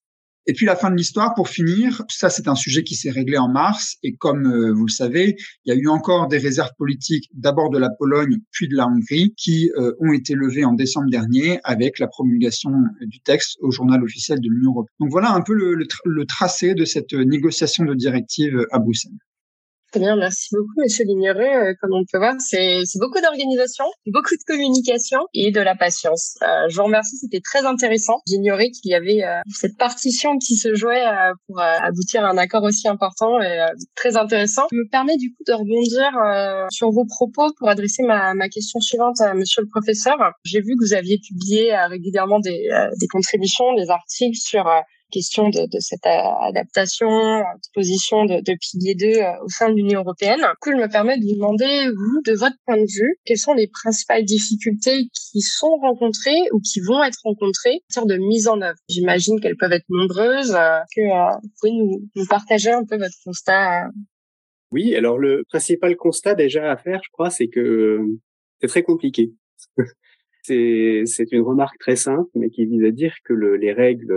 Et 0.48 0.54
puis 0.54 0.66
la 0.66 0.76
fin 0.76 0.92
de 0.92 0.96
l'histoire, 0.96 1.34
pour 1.34 1.50
finir, 1.50 2.04
ça 2.10 2.30
c'est 2.30 2.48
un 2.48 2.56
sujet 2.56 2.84
qui 2.84 2.96
s'est 2.96 3.10
réglé 3.10 3.38
en 3.38 3.50
mars, 3.50 3.98
et 4.04 4.16
comme 4.16 4.46
euh, 4.46 4.74
vous 4.74 4.86
le 4.86 4.92
savez, 4.92 5.36
il 5.66 5.74
y 5.74 5.76
a 5.76 5.80
eu 5.80 5.88
encore 5.88 6.28
des 6.28 6.38
réserves 6.38 6.74
politiques, 6.78 7.30
d'abord 7.34 7.70
de 7.70 7.80
la 7.80 7.90
Pologne, 7.90 8.38
puis 8.52 8.68
de 8.68 8.76
la 8.76 8.88
Hongrie, 8.88 9.34
qui 9.38 9.72
euh, 9.78 9.94
ont 10.00 10.14
été 10.14 10.36
levées 10.36 10.66
en 10.66 10.74
décembre 10.74 11.10
dernier 11.10 11.60
avec 11.64 12.00
la 12.00 12.08
promulgation 12.08 12.72
du 13.02 13.20
texte 13.22 13.58
au 13.62 13.72
journal 13.72 14.04
officiel 14.04 14.40
de 14.40 14.50
l'Union 14.50 14.72
européenne. 14.72 14.96
Donc 15.00 15.12
voilà 15.12 15.32
un 15.32 15.42
peu 15.42 15.54
le 15.54 16.26
tracé 16.26 16.76
de 16.76 16.86
cette 16.86 17.14
négociation 17.14 17.86
de 17.86 17.96
directive 17.96 18.66
à 18.72 18.80
Bruxelles. 18.80 19.18
Très 19.96 20.04
bien, 20.04 20.18
merci 20.18 20.50
beaucoup, 20.52 20.74
Monsieur 20.84 21.06
Ligneré. 21.06 21.56
Euh, 21.56 21.74
comme 21.80 21.94
on 21.94 22.04
peut 22.04 22.18
voir, 22.18 22.34
c'est 22.40 22.84
beaucoup 22.96 23.22
d'organisation, 23.22 23.86
beaucoup 24.08 24.36
de 24.36 24.44
communication 24.46 25.20
et 25.34 25.52
de 25.52 25.62
la 25.62 25.74
patience. 25.74 26.36
Euh, 26.42 26.68
je 26.68 26.76
vous 26.76 26.84
remercie, 26.84 27.16
c'était 27.16 27.40
très 27.40 27.66
intéressant. 27.66 28.16
J'ignorais 28.28 28.72
qu'il 28.72 28.92
y 28.92 28.94
avait 28.94 29.24
euh, 29.24 29.40
cette 29.48 29.78
partition 29.78 30.38
qui 30.38 30.58
se 30.58 30.76
jouait 30.76 31.02
pour 31.48 31.62
aboutir 31.62 32.26
à 32.26 32.30
un 32.30 32.38
accord 32.38 32.64
aussi 32.64 32.90
important 32.90 33.40
et 33.40 33.58
très 33.96 34.18
intéressant. 34.18 34.64
Je 34.70 34.76
me 34.76 34.90
permet 34.90 35.16
du 35.16 35.30
coup 35.30 35.44
de 35.48 35.54
rebondir 35.54 36.12
sur 36.72 36.92
vos 36.92 37.06
propos 37.06 37.54
pour 37.58 37.70
adresser 37.70 38.04
ma, 38.04 38.34
ma, 38.34 38.50
question 38.50 38.82
suivante 38.82 39.22
à 39.22 39.34
Monsieur 39.34 39.62
le 39.62 39.70
professeur. 39.70 40.18
J'ai 40.44 40.60
vu 40.60 40.76
que 40.76 40.86
vous 40.86 40.94
aviez 40.94 41.20
publié 41.26 41.74
régulièrement 41.90 42.42
des, 42.42 42.68
des 43.00 43.08
contributions, 43.08 43.74
des 43.76 43.90
articles 43.90 44.38
sur 44.38 44.66
question 45.12 45.50
de, 45.50 45.68
de 45.72 45.80
cette 45.80 46.06
adaptation, 46.06 47.44
position 47.74 48.26
de, 48.26 48.42
de 48.42 48.58
pilier 48.60 48.96
2 48.96 49.06
euh, 49.06 49.44
au 49.44 49.50
sein 49.50 49.70
de 49.70 49.76
l'Union 49.76 50.02
européenne. 50.02 50.42
Coup, 50.62 50.72
je 50.72 50.78
me 50.78 50.88
permets 50.88 51.18
de 51.18 51.24
vous 51.24 51.36
demander, 51.36 51.90
vous, 51.90 52.22
de 52.26 52.34
votre 52.34 52.56
point 52.66 52.78
de 52.78 52.92
vue, 52.92 53.18
quelles 53.26 53.38
sont 53.38 53.54
les 53.54 53.68
principales 53.68 54.24
difficultés 54.24 55.08
qui 55.14 55.42
sont 55.42 55.76
rencontrées 55.82 56.50
ou 56.52 56.60
qui 56.60 56.80
vont 56.82 57.04
être 57.04 57.20
rencontrées 57.24 57.82
en 57.90 57.94
termes 57.94 58.08
de 58.08 58.18
mise 58.18 58.48
en 58.48 58.62
œuvre? 58.62 58.78
J'imagine 58.90 59.40
qu'elles 59.40 59.58
peuvent 59.58 59.74
être 59.74 59.90
nombreuses. 59.90 60.56
Euh, 60.56 60.80
que 60.96 61.02
euh, 61.02 61.38
vous 61.42 61.50
pouvez 61.60 61.72
nous, 61.74 62.10
nous, 62.16 62.26
partager 62.26 62.72
un 62.72 62.86
peu 62.86 62.98
votre 62.98 63.16
constat 63.24 63.90
Oui, 64.72 64.96
alors 64.96 65.18
le 65.18 65.44
principal 65.50 65.96
constat 65.96 66.36
déjà 66.36 66.72
à 66.72 66.78
faire, 66.78 67.02
je 67.04 67.10
crois, 67.12 67.30
c'est 67.30 67.48
que 67.48 68.00
c'est 68.62 68.68
très 68.68 68.84
compliqué. 68.84 69.34
c'est 70.44 71.32
une 71.32 71.42
remarque 71.42 71.78
très 71.80 71.96
simple, 71.96 72.30
mais 72.36 72.50
qui 72.50 72.66
vise 72.66 72.84
à 72.84 72.92
dire 72.92 73.16
que 73.24 73.34
le, 73.34 73.56
les 73.58 73.74
règles 73.74 74.14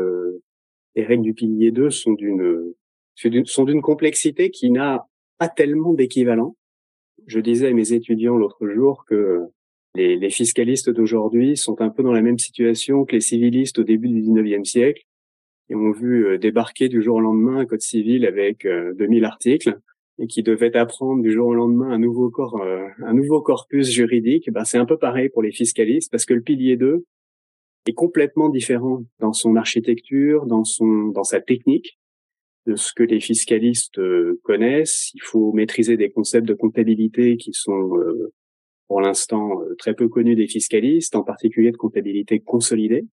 les 0.98 1.04
règles 1.04 1.22
du 1.22 1.32
pilier 1.32 1.70
2 1.70 1.90
sont 1.90 2.12
d'une 2.12 2.74
sont 3.46 3.64
d'une 3.64 3.82
complexité 3.82 4.50
qui 4.50 4.70
n'a 4.70 5.06
pas 5.38 5.48
tellement 5.48 5.94
d'équivalent. 5.94 6.56
Je 7.26 7.38
disais 7.40 7.68
à 7.68 7.72
mes 7.72 7.92
étudiants 7.92 8.36
l'autre 8.36 8.68
jour 8.68 9.04
que 9.06 9.42
les, 9.94 10.16
les 10.16 10.30
fiscalistes 10.30 10.90
d'aujourd'hui 10.90 11.56
sont 11.56 11.80
un 11.80 11.88
peu 11.88 12.02
dans 12.02 12.12
la 12.12 12.20
même 12.20 12.38
situation 12.38 13.04
que 13.04 13.12
les 13.12 13.20
civilistes 13.20 13.78
au 13.78 13.84
début 13.84 14.08
du 14.08 14.22
19e 14.22 14.64
siècle 14.64 15.02
et 15.68 15.74
ont 15.76 15.92
vu 15.92 16.26
euh, 16.26 16.38
débarquer 16.38 16.88
du 16.88 17.00
jour 17.00 17.16
au 17.16 17.20
lendemain 17.20 17.58
un 17.58 17.66
code 17.66 17.80
civil 17.80 18.26
avec 18.26 18.66
2000 18.66 19.24
euh, 19.24 19.26
articles 19.26 19.78
et 20.18 20.26
qui 20.26 20.42
devaient 20.42 20.76
apprendre 20.76 21.22
du 21.22 21.30
jour 21.30 21.48
au 21.48 21.54
lendemain 21.54 21.90
un 21.90 21.98
nouveau 21.98 22.28
corps, 22.30 22.60
euh, 22.60 22.88
un 23.04 23.14
nouveau 23.14 23.40
corpus 23.40 23.88
juridique. 23.88 24.50
Ben, 24.50 24.64
c'est 24.64 24.78
un 24.78 24.86
peu 24.86 24.98
pareil 24.98 25.28
pour 25.28 25.42
les 25.42 25.52
fiscalistes 25.52 26.10
parce 26.10 26.24
que 26.24 26.34
le 26.34 26.42
pilier 26.42 26.76
2, 26.76 27.04
est 27.88 27.94
complètement 27.94 28.48
différent 28.48 29.02
dans 29.18 29.32
son 29.32 29.56
architecture, 29.56 30.46
dans 30.46 30.64
son 30.64 31.08
dans 31.08 31.24
sa 31.24 31.40
technique 31.40 31.98
de 32.66 32.76
ce 32.76 32.92
que 32.92 33.02
les 33.02 33.20
fiscalistes 33.20 33.98
euh, 33.98 34.38
connaissent. 34.44 35.10
Il 35.14 35.22
faut 35.22 35.52
maîtriser 35.52 35.96
des 35.96 36.10
concepts 36.10 36.46
de 36.46 36.54
comptabilité 36.54 37.36
qui 37.38 37.52
sont 37.54 37.96
euh, 37.96 38.32
pour 38.88 39.00
l'instant 39.00 39.62
euh, 39.62 39.74
très 39.76 39.94
peu 39.94 40.08
connus 40.08 40.36
des 40.36 40.48
fiscalistes, 40.48 41.16
en 41.16 41.22
particulier 41.22 41.70
de 41.70 41.78
comptabilité 41.78 42.40
consolidée. 42.40 43.06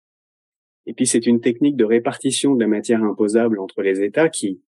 Et 0.88 0.94
puis 0.94 1.08
c'est 1.08 1.26
une 1.26 1.40
technique 1.40 1.78
de 1.78 1.86
répartition 1.86 2.54
de 2.54 2.60
la 2.60 2.68
matière 2.68 3.02
imposable 3.04 3.60
entre 3.60 3.82
les 3.82 4.04
États 4.04 4.30
qui 4.30 4.62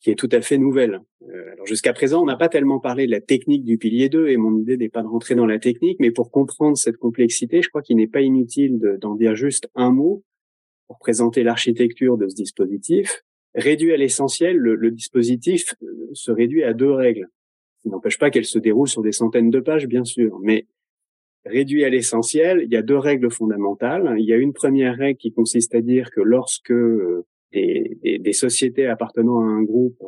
qui 0.00 0.10
est 0.10 0.14
tout 0.14 0.28
à 0.32 0.40
fait 0.40 0.58
nouvelle. 0.58 1.00
Euh, 1.28 1.52
alors 1.52 1.66
jusqu'à 1.66 1.92
présent, 1.92 2.22
on 2.22 2.26
n'a 2.26 2.36
pas 2.36 2.48
tellement 2.48 2.80
parlé 2.80 3.06
de 3.06 3.10
la 3.10 3.20
technique 3.20 3.64
du 3.64 3.78
pilier 3.78 4.08
2 4.08 4.28
et 4.28 4.36
mon 4.36 4.58
idée 4.58 4.76
n'est 4.76 4.88
pas 4.88 5.02
de 5.02 5.08
rentrer 5.08 5.34
dans 5.34 5.46
la 5.46 5.58
technique, 5.58 5.98
mais 6.00 6.10
pour 6.10 6.30
comprendre 6.30 6.76
cette 6.76 6.96
complexité, 6.96 7.62
je 7.62 7.68
crois 7.68 7.82
qu'il 7.82 7.96
n'est 7.96 8.08
pas 8.08 8.22
inutile 8.22 8.78
d'en 9.00 9.14
dire 9.14 9.36
juste 9.36 9.68
un 9.74 9.90
mot 9.90 10.24
pour 10.88 10.98
présenter 10.98 11.42
l'architecture 11.42 12.16
de 12.16 12.28
ce 12.28 12.34
dispositif. 12.34 13.22
Réduit 13.54 13.92
à 13.92 13.96
l'essentiel, 13.96 14.56
le, 14.56 14.74
le, 14.74 14.90
dispositif 14.90 15.74
euh, 15.82 16.08
se 16.12 16.30
réduit 16.30 16.62
à 16.62 16.72
deux 16.72 16.92
règles, 16.92 17.28
qui 17.82 17.88
n'empêche 17.88 18.18
pas 18.18 18.30
qu'elles 18.30 18.44
se 18.44 18.58
déroulent 18.58 18.88
sur 18.88 19.02
des 19.02 19.12
centaines 19.12 19.50
de 19.50 19.60
pages, 19.60 19.86
bien 19.86 20.04
sûr, 20.04 20.38
mais 20.42 20.66
réduit 21.44 21.84
à 21.84 21.88
l'essentiel, 21.88 22.62
il 22.64 22.72
y 22.72 22.76
a 22.76 22.82
deux 22.82 22.98
règles 22.98 23.30
fondamentales. 23.30 24.14
Il 24.18 24.24
y 24.24 24.32
a 24.32 24.36
une 24.36 24.52
première 24.52 24.96
règle 24.96 25.18
qui 25.18 25.32
consiste 25.32 25.74
à 25.74 25.80
dire 25.80 26.10
que 26.10 26.20
lorsque 26.20 26.72
euh, 27.54 27.84
des, 28.02 28.18
des, 28.18 28.32
sociétés 28.32 28.86
appartenant 28.86 29.40
à 29.40 29.44
un 29.44 29.62
groupe 29.62 30.02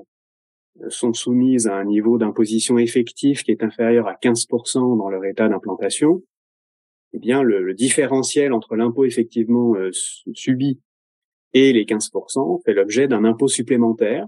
euh, 0.80 0.90
sont 0.90 1.12
soumises 1.12 1.66
à 1.66 1.76
un 1.76 1.84
niveau 1.84 2.18
d'imposition 2.18 2.78
effectif 2.78 3.42
qui 3.42 3.50
est 3.50 3.62
inférieur 3.62 4.08
à 4.08 4.14
15% 4.14 4.96
dans 4.96 5.08
leur 5.10 5.24
état 5.24 5.48
d'implantation, 5.48 6.22
eh 7.12 7.18
bien 7.18 7.42
le, 7.42 7.62
le, 7.62 7.74
différentiel 7.74 8.52
entre 8.52 8.76
l'impôt 8.76 9.04
effectivement 9.04 9.74
euh, 9.76 9.90
subi 10.32 10.80
et 11.52 11.72
les 11.72 11.84
15% 11.84 12.62
fait 12.64 12.72
l'objet 12.72 13.08
d'un 13.08 13.24
impôt 13.24 13.48
supplémentaire. 13.48 14.26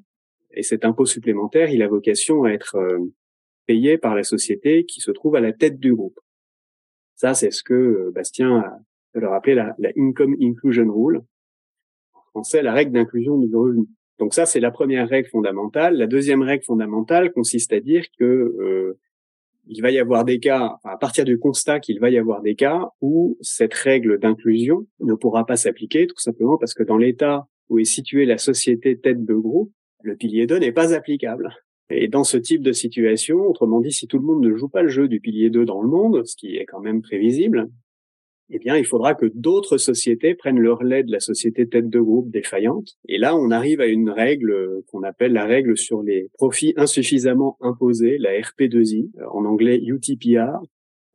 Et 0.51 0.63
cet 0.63 0.85
impôt 0.85 1.07
supplémentaire, 1.07 1.71
il 1.71 1.83
a 1.83 1.89
vocation 1.89 2.45
à 2.45 2.51
être 2.51 2.77
euh, 2.77 2.99
payé 3.67 3.97
par 3.97 4.15
la 4.15 4.23
société 4.23 4.85
qui 4.85 5.01
se 5.01 5.11
trouve 5.11 5.37
à 5.37 5.41
la 5.41 5.53
tête 5.53 5.81
du 5.81 5.95
groupe. 5.95 6.21
Ça, 7.17 7.33
c'est 7.33 7.51
ce 7.51 7.63
que 7.63 8.11
Bastien 8.15 8.59
a 8.59 9.19
leur 9.19 9.33
appelé 9.33 9.55
la, 9.55 9.75
la 9.79 9.91
Income 9.97 10.37
Inclusion 10.41 10.93
Rule, 10.93 11.23
la 12.63 12.73
règle 12.73 12.93
d'inclusion 12.93 13.39
du 13.39 13.55
revenu. 13.55 13.87
Donc 14.19 14.35
ça, 14.35 14.47
c'est 14.47 14.61
la 14.61 14.71
première 14.71 15.09
règle 15.09 15.29
fondamentale. 15.29 15.97
La 15.97 16.07
deuxième 16.07 16.43
règle 16.43 16.65
fondamentale 16.65 17.33
consiste 17.33 17.73
à 17.73 17.81
dire 17.81 18.05
que 18.19 18.25
euh, 18.25 18.99
il 19.67 19.81
va 19.81 19.91
y 19.91 19.99
avoir 19.99 20.25
des 20.25 20.39
cas, 20.39 20.77
à 20.85 20.97
partir 20.97 21.25
du 21.25 21.39
constat 21.39 21.81
qu'il 21.81 21.99
va 21.99 22.11
y 22.11 22.19
avoir 22.19 22.43
des 22.43 22.55
cas 22.55 22.89
où 23.01 23.37
cette 23.41 23.75
règle 23.75 24.19
d'inclusion 24.19 24.87
ne 25.01 25.15
pourra 25.15 25.47
pas 25.47 25.57
s'appliquer, 25.57 26.07
tout 26.07 26.19
simplement 26.19 26.59
parce 26.59 26.75
que 26.75 26.83
dans 26.83 26.99
l'état 26.99 27.47
où 27.71 27.79
est 27.79 27.85
située 27.85 28.27
la 28.27 28.39
société 28.39 28.99
tête 28.99 29.25
de 29.25 29.35
groupe, 29.35 29.73
le 30.03 30.17
pilier 30.17 30.47
2 30.47 30.59
n'est 30.59 30.73
pas 30.73 30.95
applicable. 30.95 31.49
Et 31.91 32.09
dans 32.09 32.25
ce 32.25 32.37
type 32.37 32.63
de 32.63 32.73
situation, 32.73 33.39
autrement 33.41 33.81
dit, 33.81 33.93
si 33.93 34.07
tout 34.07 34.19
le 34.19 34.25
monde 34.25 34.45
ne 34.45 34.55
joue 34.55 34.69
pas 34.69 34.83
le 34.83 34.89
jeu 34.89 35.09
du 35.09 35.21
pilier 35.21 35.51
2 35.51 35.65
dans 35.65 35.83
le 35.83 35.89
monde, 35.89 36.25
ce 36.25 36.37
qui 36.37 36.57
est 36.57 36.67
quand 36.67 36.81
même 36.81 37.03
prévisible, 37.03 37.71
eh 38.57 38.61
bien, 38.61 38.77
il 38.77 38.87
faudra 38.87 39.17
que 39.17 39.27
d'autres 39.35 39.79
sociétés 39.79 40.37
prennent 40.37 40.61
leur 40.61 40.79
relais 40.79 41.03
de 41.03 41.11
la 41.11 41.19
société 41.19 41.69
tête 41.69 41.91
de 41.91 41.99
groupe 41.99 42.31
défaillante. 42.31 42.97
Et 43.09 43.19
là, 43.19 43.35
on 43.35 43.51
arrive 43.51 43.81
à 43.81 43.89
une 43.89 44.11
règle 44.11 44.53
euh, 44.53 44.85
qu'on 44.87 45.03
appelle 45.03 45.33
la 45.33 45.45
règle 45.45 45.77
sur 45.77 46.05
les 46.05 46.31
profits 46.35 46.73
insuffisamment 46.77 47.57
imposés, 47.61 48.17
la 48.17 48.31
RP2I, 48.31 49.11
euh, 49.19 49.27
en 49.33 49.45
anglais 49.45 49.81
UTPR, 49.85 50.63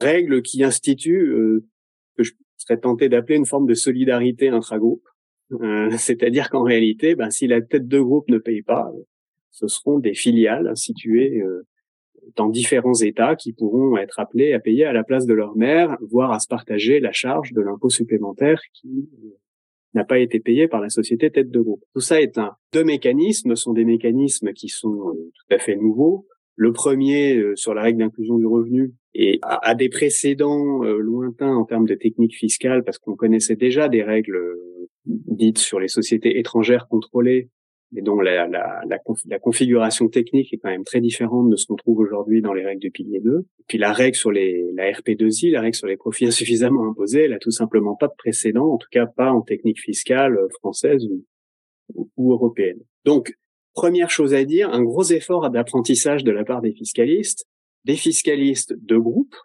règle 0.01 0.41
qui 0.41 0.65
institue 0.65 1.29
euh, 1.29 1.63
que 2.17 2.24
je 2.24 2.34
serais 2.58 2.77
tenté 2.77 3.08
d'appeler 3.08 3.38
une 3.38 3.46
forme 3.46 3.67
de 3.67 3.74
solidarité 3.74 4.50
intragroupe. 4.50 5.08
Euh, 5.53 5.89
C'est-à-dire 5.98 6.50
qu'en 6.50 6.63
réalité, 6.63 7.15
ben, 7.15 7.29
si 7.29 7.48
la 7.48 7.62
tête 7.62 7.88
de 7.88 8.01
groupe 8.01 8.27
ne 8.27 8.38
paye 8.38 8.63
pas, 8.63 8.91
ce 9.51 9.69
seront 9.69 10.00
des 10.00 10.13
filiales 10.13 10.75
situées 10.75 11.41
dans 12.36 12.50
différents 12.50 12.93
États 12.93 13.36
qui 13.36 13.53
pourront 13.53 13.98
être 13.98 14.19
appelés 14.19 14.53
à 14.53 14.59
payer 14.59 14.86
à 14.86 14.93
la 14.93 15.03
place 15.03 15.25
de 15.25 15.33
leur 15.33 15.55
mère, 15.55 15.98
voire 16.01 16.31
à 16.31 16.39
se 16.39 16.48
partager 16.48 17.00
la 17.00 17.12
charge 17.12 17.53
de 17.53 17.62
l'impôt 17.62 17.89
supplémentaire 17.89 18.62
qui 18.74 19.09
euh, 19.24 19.38
n'a 19.93 20.03
pas 20.03 20.19
été 20.19 20.39
payé 20.39 20.67
par 20.67 20.81
la 20.81 20.89
société 20.89 21.31
tête 21.31 21.51
de 21.51 21.59
groupe. 21.59 21.83
Tout 21.93 22.01
ça 22.01 22.21
est 22.21 22.38
un 22.38 22.51
deux 22.74 22.83
mécanismes 22.83 23.55
sont 23.55 23.74
des 23.74 23.86
mécanismes 23.86 24.53
qui 24.53 24.67
sont 24.67 25.09
euh, 25.09 25.13
tout 25.13 25.55
à 25.55 25.59
fait 25.59 25.75
nouveaux. 25.75 26.27
Le 26.55 26.74
premier 26.74 27.38
euh, 27.38 27.55
sur 27.55 27.74
la 27.74 27.81
règle 27.81 28.00
d'inclusion 28.00 28.38
du 28.38 28.45
revenu 28.45 28.93
et 29.13 29.39
a, 29.41 29.74
des 29.74 29.89
précédents 29.89 30.83
lointains 30.83 31.55
en 31.55 31.65
termes 31.65 31.88
de 31.88 31.95
technique 31.95 32.36
fiscale 32.36 32.83
parce 32.83 33.00
qu'on 33.00 33.15
connaissait 33.15 33.55
déjà 33.55 33.89
des 33.89 34.03
règles 34.03 34.38
dites 35.05 35.57
sur 35.57 35.79
les 35.79 35.88
sociétés 35.88 36.38
étrangères 36.38 36.88
contrôlées 36.88 37.50
et 37.96 38.01
dont 38.01 38.19
la, 38.19 38.48
la, 38.48 38.81
la, 38.88 39.00
la, 39.25 39.39
configuration 39.39 40.10
technique 40.10 40.53
est 40.53 40.58
quand 40.58 40.69
même 40.69 40.84
très 40.84 41.01
différente 41.01 41.50
de 41.50 41.55
ce 41.55 41.65
qu'on 41.65 41.75
trouve 41.75 42.00
aujourd'hui 42.00 42.41
dans 42.41 42.53
les 42.53 42.63
règles 42.63 42.81
du 42.81 42.91
pilier 42.91 43.19
2. 43.19 43.39
Et 43.39 43.63
puis 43.67 43.77
la 43.77 43.93
règle 43.93 44.15
sur 44.15 44.31
les, 44.31 44.72
la 44.74 44.91
RP2I, 44.91 45.51
la 45.51 45.62
règle 45.62 45.75
sur 45.75 45.88
les 45.88 45.98
profits 45.98 46.25
insuffisamment 46.27 46.88
imposés, 46.88 47.24
elle 47.24 47.34
a 47.34 47.39
tout 47.39 47.51
simplement 47.51 47.96
pas 47.96 48.08
de 48.08 48.13
précédent, 48.17 48.67
en 48.67 48.77
tout 48.77 48.88
cas 48.91 49.08
pas 49.08 49.31
en 49.31 49.41
technique 49.41 49.79
fiscale 49.79 50.38
française 50.60 51.08
ou, 51.96 52.10
ou 52.15 52.31
européenne. 52.31 52.79
Donc, 53.05 53.34
première 53.74 54.10
chose 54.10 54.34
à 54.34 54.43
dire, 54.43 54.69
un 54.69 54.84
gros 54.84 55.05
effort 55.05 55.50
d'apprentissage 55.50 56.24
de 56.24 56.31
la 56.31 56.43
part 56.43 56.62
des 56.62 56.74
fiscalistes, 56.74 57.48
des 57.86 57.96
fiscalistes 57.96 58.74
de 58.77 58.98
groupe, 58.98 59.36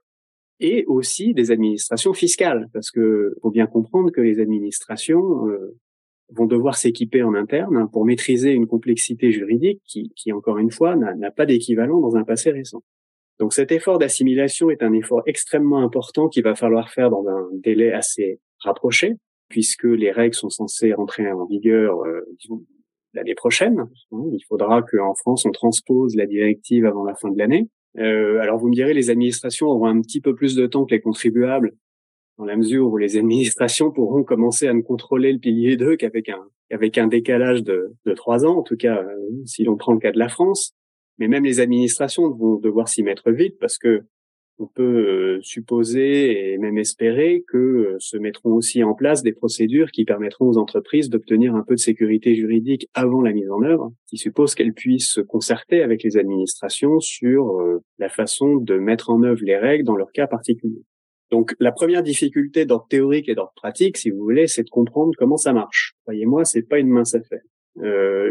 et 0.61 0.85
aussi 0.87 1.35
des 1.35 1.51
administrations 1.51 2.15
fiscales, 2.15 2.69
parce 2.73 2.91
que 2.91 3.35
faut 3.43 3.51
bien 3.51 3.67
comprendre 3.67 4.11
que 4.11 4.21
les 4.21 4.41
administrations 4.41 5.49
euh, 5.49 5.77
vont 6.37 6.47
devoir 6.47 6.77
s'équiper 6.77 7.23
en 7.23 7.35
interne 7.35 7.89
pour 7.93 8.05
maîtriser 8.05 8.51
une 8.53 8.67
complexité 8.67 9.33
juridique 9.33 9.83
qui, 9.87 10.33
encore 10.33 10.59
une 10.59 10.71
fois, 10.71 10.97
n'a 10.97 11.31
pas 11.31 11.47
d'équivalent 11.47 12.01
dans 12.01 12.17
un 12.17 12.25
passé 12.25 12.51
récent. 12.51 12.83
Donc 13.41 13.53
cet 13.53 13.73
effort 13.73 13.99
d'assimilation 13.99 14.71
est 14.71 14.83
un 14.83 14.93
effort 14.93 15.23
extrêmement 15.27 15.83
important 15.83 16.29
qu'il 16.29 16.45
va 16.45 16.55
falloir 16.55 16.91
faire 16.91 17.11
dans 17.11 17.27
un 17.29 17.49
délai 17.53 17.93
assez 17.93 18.41
rapproché. 18.61 19.15
puisque 19.49 19.85
les 19.85 20.11
règles 20.11 20.35
sont 20.35 20.51
censées 20.51 20.95
rentrer 20.95 21.31
en 21.31 21.47
vigueur 21.47 22.03
l'année 23.13 23.35
prochaine. 23.35 23.89
Il 24.11 24.41
faudra 24.49 24.83
qu'en 24.83 25.15
France, 25.15 25.45
on 25.47 25.53
transpose 25.53 26.17
la 26.17 26.27
directive 26.27 26.87
avant 26.87 27.05
la 27.05 27.15
fin 27.15 27.31
de 27.31 27.39
l'année. 27.39 27.69
Euh, 27.99 28.41
alors 28.41 28.59
vous 28.59 28.69
me 28.69 28.75
direz, 28.75 28.95
les 28.95 29.11
administrations 29.11 29.69
auront 29.69 29.87
un 29.87 30.01
petit 30.01 30.21
peu 30.21 30.35
plus 30.35 30.57
de 30.57 30.67
temps 30.67 30.85
que 30.85 30.95
les 30.95 31.01
contribuables, 31.01 31.73
dans 32.39 32.45
la 32.45 32.57
mesure 32.57 32.89
où 32.89 32.97
les 32.97 33.17
administrations 33.17 33.91
pourront 33.91 34.25
commencer 34.25 34.67
à 34.67 34.75
ne 34.75 34.83
contrôler 34.83 35.33
le 35.33 35.39
pilier 35.39 35.77
2 35.77 35.97
qu'avec 35.97 36.29
un, 36.29 36.43
un 36.71 37.07
décalage 37.07 37.63
de, 37.63 37.93
de 38.05 38.13
trois 38.13 38.45
ans, 38.45 38.59
en 38.59 38.63
tout 38.63 38.77
cas 38.77 39.03
euh, 39.03 39.15
si 39.47 39.65
l'on 39.65 39.77
prend 39.77 39.93
le 39.93 40.01
cas 40.01 40.13
de 40.13 40.19
la 40.19 40.29
France. 40.29 40.73
Mais 41.19 41.29
même 41.29 41.45
les 41.45 41.61
administrations 41.61 42.29
vont 42.31 42.57
devoir 42.57 42.89
s'y 42.89 43.05
mettre 43.05 43.31
vite 43.31 43.57
parce 43.61 43.79
que 43.79 44.03
on 44.59 44.67
peut 44.67 44.83
euh, 44.83 45.41
supposer 45.43 46.53
et 46.53 46.59
même 46.59 46.79
espérer 46.79 47.45
que 47.49 47.59
euh, 47.59 47.97
se 47.99 48.17
mettront 48.17 48.53
aussi 48.53 48.85
en 48.85 48.95
place 48.95 49.25
des 49.25 49.33
procédures 49.33 49.91
qui 49.91 50.05
permettront 50.05 50.47
aux 50.47 50.59
entreprises 50.59 51.11
d'obtenir 51.11 51.57
un 51.57 51.63
peu 51.63 51.75
de 51.75 51.81
sécurité 51.81 52.37
juridique 52.37 52.89
avant 52.95 53.21
la 53.21 53.33
mise 53.33 53.51
en 53.51 53.63
œuvre, 53.63 53.93
qui 54.07 54.17
suppose 54.17 54.55
qu'elles 54.55 54.73
puissent 54.73 55.11
se 55.11 55.21
concerter 55.21 55.83
avec 55.83 56.05
les 56.05 56.17
administrations 56.17 57.01
sur 57.01 57.61
la 57.99 58.09
façon 58.09 58.57
de 58.57 58.77
mettre 58.77 59.11
en 59.11 59.25
œuvre 59.25 59.43
les 59.43 59.57
règles 59.57 59.85
dans 59.85 59.97
leur 59.97 60.13
cas 60.13 60.29
particulier. 60.29 60.85
Donc 61.35 61.57
la 61.59 61.73
première 61.73 62.05
difficulté 62.05 62.65
d'ordre 62.65 62.87
théorique 62.89 63.29
et 63.29 63.35
d'ordre 63.35 63.55
pratique, 63.57 63.97
si 63.97 64.09
vous 64.09 64.23
voulez, 64.23 64.47
c'est 64.47 64.63
de 64.63 64.71
comprendre 64.71 65.11
comment 65.19 65.37
ça 65.37 65.53
marche. 65.53 65.97
Voyez-moi, 66.07 66.45
c'est 66.45 66.63
pas 66.63 66.79
une 66.79 66.91
mince 66.91 67.17
affaire. 67.17 67.43
Euh, 67.83 68.31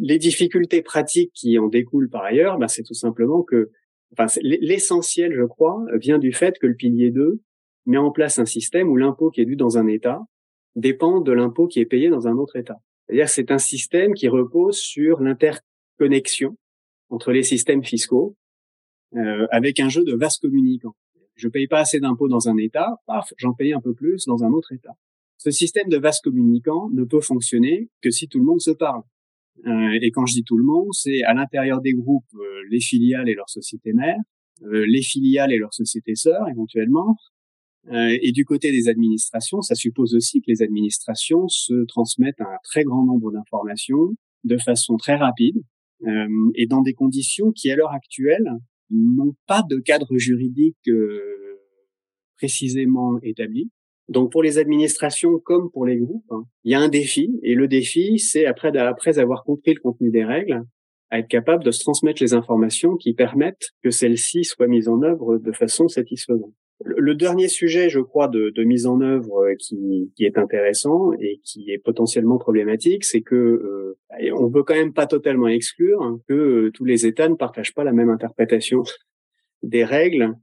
les 0.00 0.18
difficultés 0.18 0.82
pratiques 0.82 1.30
qui 1.34 1.56
en 1.60 1.68
découlent 1.68 2.10
par 2.10 2.24
ailleurs, 2.24 2.58
bah, 2.58 2.66
c'est 2.66 2.82
tout 2.82 2.94
simplement 2.94 3.44
que 3.44 3.70
enfin, 4.12 4.26
l'essentiel, 4.42 5.32
je 5.36 5.44
crois, 5.44 5.84
vient 6.00 6.18
du 6.18 6.32
fait 6.32 6.58
que 6.58 6.66
le 6.66 6.74
pilier 6.74 7.12
2 7.12 7.40
met 7.86 7.96
en 7.96 8.10
place 8.10 8.40
un 8.40 8.44
système 8.44 8.88
où 8.88 8.96
l'impôt 8.96 9.30
qui 9.30 9.40
est 9.40 9.44
dû 9.44 9.54
dans 9.54 9.78
un 9.78 9.86
État 9.86 10.18
dépend 10.74 11.20
de 11.20 11.30
l'impôt 11.30 11.68
qui 11.68 11.78
est 11.78 11.86
payé 11.86 12.08
dans 12.08 12.26
un 12.26 12.36
autre 12.38 12.56
État. 12.56 12.78
C'est-à-dire 13.06 13.28
c'est 13.28 13.52
un 13.52 13.58
système 13.58 14.14
qui 14.14 14.26
repose 14.26 14.78
sur 14.78 15.20
l'interconnexion 15.20 16.56
entre 17.08 17.30
les 17.30 17.44
systèmes 17.44 17.84
fiscaux 17.84 18.34
euh, 19.14 19.46
avec 19.52 19.78
un 19.78 19.88
jeu 19.88 20.02
de 20.02 20.16
vases 20.16 20.38
communicants. 20.38 20.96
Je 21.42 21.48
paye 21.48 21.66
pas 21.66 21.80
assez 21.80 21.98
d'impôts 21.98 22.28
dans 22.28 22.48
un 22.48 22.56
État, 22.56 23.00
paf, 23.04 23.32
j'en 23.36 23.52
paye 23.52 23.72
un 23.72 23.80
peu 23.80 23.94
plus 23.94 24.26
dans 24.26 24.44
un 24.44 24.52
autre 24.52 24.72
État. 24.72 24.96
Ce 25.38 25.50
système 25.50 25.88
de 25.88 25.96
vases 25.96 26.20
communicants 26.20 26.88
ne 26.90 27.02
peut 27.02 27.20
fonctionner 27.20 27.90
que 28.00 28.12
si 28.12 28.28
tout 28.28 28.38
le 28.38 28.44
monde 28.44 28.60
se 28.60 28.70
parle. 28.70 29.02
Euh, 29.66 29.98
et 30.00 30.12
quand 30.12 30.24
je 30.24 30.34
dis 30.34 30.44
tout 30.44 30.56
le 30.56 30.62
monde, 30.62 30.90
c'est 30.92 31.24
à 31.24 31.34
l'intérieur 31.34 31.80
des 31.80 31.94
groupes 31.94 32.32
euh, 32.34 32.62
les 32.70 32.78
filiales 32.78 33.28
et 33.28 33.34
leurs 33.34 33.50
sociétés 33.50 33.92
mères, 33.92 34.20
euh, 34.62 34.86
les 34.86 35.02
filiales 35.02 35.52
et 35.52 35.58
leurs 35.58 35.74
sociétés 35.74 36.14
sœurs 36.14 36.48
éventuellement. 36.48 37.16
et 37.90 38.30
du 38.30 38.44
côté 38.44 38.70
des 38.70 38.88
administrations, 38.88 39.60
ça 39.60 39.74
suppose 39.74 40.14
aussi 40.14 40.40
que 40.40 40.46
les 40.46 40.62
administrations 40.62 41.48
se 41.48 41.84
transmettent 41.86 42.40
un 42.40 42.56
très 42.62 42.84
grand 42.84 43.04
nombre 43.04 43.32
d'informations 43.32 44.14
de 44.44 44.56
façon 44.58 44.96
très 44.96 45.16
rapide 45.16 45.60
et 46.54 46.66
dans 46.68 46.82
des 46.82 46.94
conditions 46.94 47.50
qui, 47.50 47.72
à 47.72 47.74
l'heure 47.74 47.90
actuelle, 47.90 48.48
n'ont 48.92 49.34
pas 49.46 49.62
de 49.68 49.78
cadre 49.78 50.16
juridique 50.16 50.88
précisément 52.36 53.18
établi. 53.22 53.70
Donc 54.08 54.32
pour 54.32 54.42
les 54.42 54.58
administrations 54.58 55.38
comme 55.38 55.70
pour 55.70 55.86
les 55.86 55.96
groupes, 55.96 56.30
hein, 56.30 56.44
il 56.64 56.72
y 56.72 56.74
a 56.74 56.80
un 56.80 56.88
défi 56.88 57.38
et 57.42 57.54
le 57.54 57.68
défi, 57.68 58.18
c'est 58.18 58.46
après, 58.46 58.76
avoir 59.18 59.44
compris 59.44 59.74
le 59.74 59.80
contenu 59.80 60.10
des 60.10 60.24
règles, 60.24 60.62
être 61.12 61.28
capable 61.28 61.62
de 61.64 61.70
se 61.70 61.80
transmettre 61.80 62.22
les 62.22 62.34
informations 62.34 62.96
qui 62.96 63.14
permettent 63.14 63.70
que 63.82 63.90
celles-ci 63.90 64.44
soient 64.44 64.66
mises 64.66 64.88
en 64.88 65.02
œuvre 65.02 65.38
de 65.38 65.52
façon 65.52 65.88
satisfaisante. 65.88 66.54
Le, 66.84 67.14
dernier 67.14 67.48
sujet, 67.48 67.88
je 67.88 68.00
crois, 68.00 68.28
de, 68.28 68.52
mise 68.64 68.86
en 68.86 69.00
œuvre 69.00 69.44
euh, 69.44 69.54
qui, 69.54 70.10
est 70.20 70.38
intéressant 70.38 71.12
et 71.14 71.40
qui 71.44 71.70
est 71.70 71.78
potentiellement 71.78 72.38
problématique, 72.38 73.04
c'est 73.04 73.22
que 73.22 73.34
euh, 73.34 73.96
on 74.34 74.50
peut 74.50 74.62
quand 74.62 74.74
même 74.74 74.92
pas 74.92 75.06
totalement 75.06 75.48
exclure 75.48 76.18
que 76.28 76.34
euh, 76.34 76.70
tous 76.72 76.84
les 76.84 77.06
États 77.06 77.28
ne 77.28 77.34
partagent 77.34 77.74
pas 77.74 77.84
la 77.84 77.92
même 77.92 78.10
interprétation 78.10 78.82
des 79.62 79.84
règles 79.84 80.34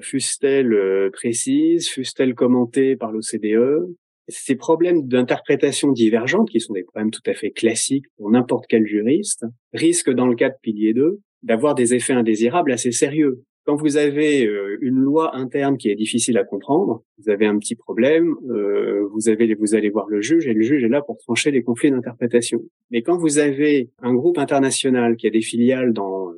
fussent-elles 0.00 0.72
euh, 0.72 1.10
précises, 1.12 1.88
fussent-elles 1.88 2.34
commentées 2.34 2.96
par 2.96 3.12
l'OCDE. 3.12 3.94
Ces 4.28 4.54
problèmes 4.54 5.08
d'interprétation 5.08 5.90
divergente, 5.90 6.50
qui 6.50 6.60
sont 6.60 6.74
des 6.74 6.84
problèmes 6.84 7.10
tout 7.10 7.22
à 7.26 7.34
fait 7.34 7.50
classiques 7.50 8.06
pour 8.16 8.30
n'importe 8.30 8.66
quel 8.68 8.86
juriste, 8.86 9.44
risquent, 9.72 10.12
dans 10.12 10.26
le 10.26 10.36
cas 10.36 10.50
de 10.50 10.54
pilier 10.62 10.94
2, 10.94 11.18
d'avoir 11.42 11.74
des 11.74 11.94
effets 11.94 12.12
indésirables 12.12 12.70
assez 12.70 12.92
sérieux. 12.92 13.42
Quand 13.64 13.76
vous 13.76 13.96
avez 13.96 14.46
euh, 14.46 14.78
une 14.80 14.98
loi 14.98 15.36
interne 15.36 15.76
qui 15.76 15.90
est 15.90 15.94
difficile 15.94 16.38
à 16.38 16.44
comprendre, 16.44 17.02
vous 17.18 17.30
avez 17.30 17.46
un 17.46 17.58
petit 17.58 17.76
problème, 17.76 18.34
euh, 18.48 19.06
vous 19.12 19.28
avez, 19.28 19.54
vous 19.54 19.74
allez 19.74 19.90
voir 19.90 20.08
le 20.08 20.20
juge 20.22 20.46
et 20.46 20.54
le 20.54 20.62
juge 20.62 20.82
est 20.82 20.88
là 20.88 21.02
pour 21.02 21.18
trancher 21.18 21.50
les 21.50 21.62
conflits 21.62 21.90
d'interprétation. 21.90 22.60
Mais 22.90 23.02
quand 23.02 23.18
vous 23.18 23.38
avez 23.38 23.90
un 24.02 24.14
groupe 24.14 24.38
international 24.38 25.16
qui 25.16 25.26
a 25.26 25.30
des 25.30 25.42
filiales 25.42 25.92
dans 25.92 26.30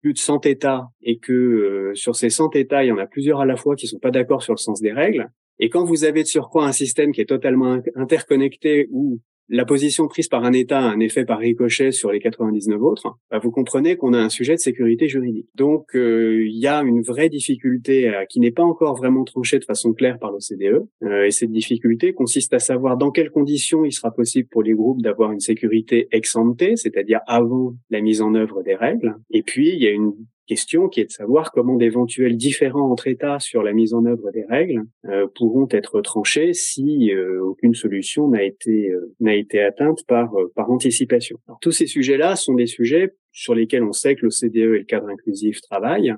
plus 0.00 0.12
de 0.14 0.18
100 0.18 0.46
États 0.46 0.88
et 1.02 1.18
que 1.18 1.32
euh, 1.32 1.94
sur 1.94 2.16
ces 2.16 2.30
100 2.30 2.56
États, 2.56 2.84
il 2.84 2.88
y 2.88 2.92
en 2.92 2.98
a 2.98 3.06
plusieurs 3.06 3.40
à 3.40 3.46
la 3.46 3.56
fois 3.56 3.76
qui 3.76 3.86
sont 3.86 3.98
pas 3.98 4.10
d'accord 4.10 4.42
sur 4.42 4.54
le 4.54 4.58
sens 4.58 4.80
des 4.80 4.92
règles, 4.92 5.28
et 5.58 5.68
quand 5.68 5.84
vous 5.84 6.04
avez 6.04 6.22
de 6.22 6.28
surcroît 6.28 6.66
un 6.66 6.72
système 6.72 7.12
qui 7.12 7.20
est 7.20 7.26
totalement 7.26 7.78
interconnecté 7.94 8.88
où 8.90 9.20
la 9.50 9.64
position 9.64 10.06
prise 10.06 10.28
par 10.28 10.44
un 10.44 10.52
État 10.52 10.78
a 10.78 10.88
un 10.88 11.00
effet 11.00 11.24
par 11.24 11.40
ricochet 11.40 11.90
sur 11.90 12.12
les 12.12 12.20
99 12.20 12.80
autres, 12.80 13.18
bah, 13.30 13.40
vous 13.42 13.50
comprenez 13.50 13.96
qu'on 13.96 14.14
a 14.14 14.18
un 14.18 14.28
sujet 14.28 14.54
de 14.54 14.60
sécurité 14.60 15.08
juridique. 15.08 15.48
Donc 15.56 15.96
euh, 15.96 16.46
il 16.46 16.56
y 16.56 16.68
a 16.68 16.80
une 16.82 17.02
vraie 17.02 17.28
difficulté 17.28 18.08
euh, 18.08 18.24
qui 18.28 18.38
n'est 18.38 18.52
pas 18.52 18.62
encore 18.62 18.96
vraiment 18.96 19.24
tranchée 19.24 19.58
de 19.58 19.64
façon 19.64 19.92
claire 19.92 20.18
par 20.18 20.30
l'OCDE, 20.30 20.86
euh, 21.02 21.26
et 21.26 21.32
cette 21.32 21.50
difficulté 21.50 22.12
consiste 22.12 22.54
à 22.54 22.60
savoir 22.60 22.96
dans 22.96 23.10
quelles 23.10 23.30
conditions 23.30 23.84
il 23.84 23.92
sera 23.92 24.12
possible 24.12 24.48
pour 24.48 24.62
les 24.62 24.72
groupes 24.72 25.02
d'avoir 25.02 25.32
une 25.32 25.40
sécurité 25.40 26.06
ex 26.12 26.36
ante, 26.36 26.62
c'est-à-dire 26.76 27.20
avant 27.26 27.74
la 27.90 28.00
mise 28.00 28.22
en 28.22 28.34
œuvre 28.34 28.62
des 28.62 28.76
règles. 28.76 29.16
Et 29.30 29.42
puis 29.42 29.70
il 29.70 29.82
y 29.82 29.88
a 29.88 29.90
une 29.90 30.12
question 30.50 30.88
qui 30.88 31.00
est 31.00 31.04
de 31.04 31.12
savoir 31.12 31.52
comment 31.52 31.76
d'éventuels 31.76 32.36
différents 32.36 32.90
entre 32.90 33.06
États 33.06 33.38
sur 33.38 33.62
la 33.62 33.72
mise 33.72 33.94
en 33.94 34.04
œuvre 34.04 34.32
des 34.32 34.44
règles 34.44 34.82
euh, 35.04 35.28
pourront 35.36 35.68
être 35.70 36.00
tranchés 36.00 36.54
si 36.54 37.12
euh, 37.12 37.40
aucune 37.40 37.74
solution 37.74 38.26
n'a 38.26 38.42
été 38.42 38.90
euh, 38.90 39.14
n'a 39.20 39.36
été 39.36 39.62
atteinte 39.62 40.04
par 40.08 40.32
par 40.56 40.68
anticipation. 40.68 41.38
tous 41.60 41.70
ces 41.70 41.86
sujets-là 41.86 42.34
sont 42.34 42.54
des 42.54 42.66
sujets 42.66 43.14
sur 43.30 43.54
lesquels 43.54 43.84
on 43.84 43.92
sait 43.92 44.16
que 44.16 44.26
l'OCDE 44.26 44.56
et 44.56 44.78
le 44.78 44.84
cadre 44.84 45.08
inclusif 45.08 45.60
travaillent. 45.60 46.14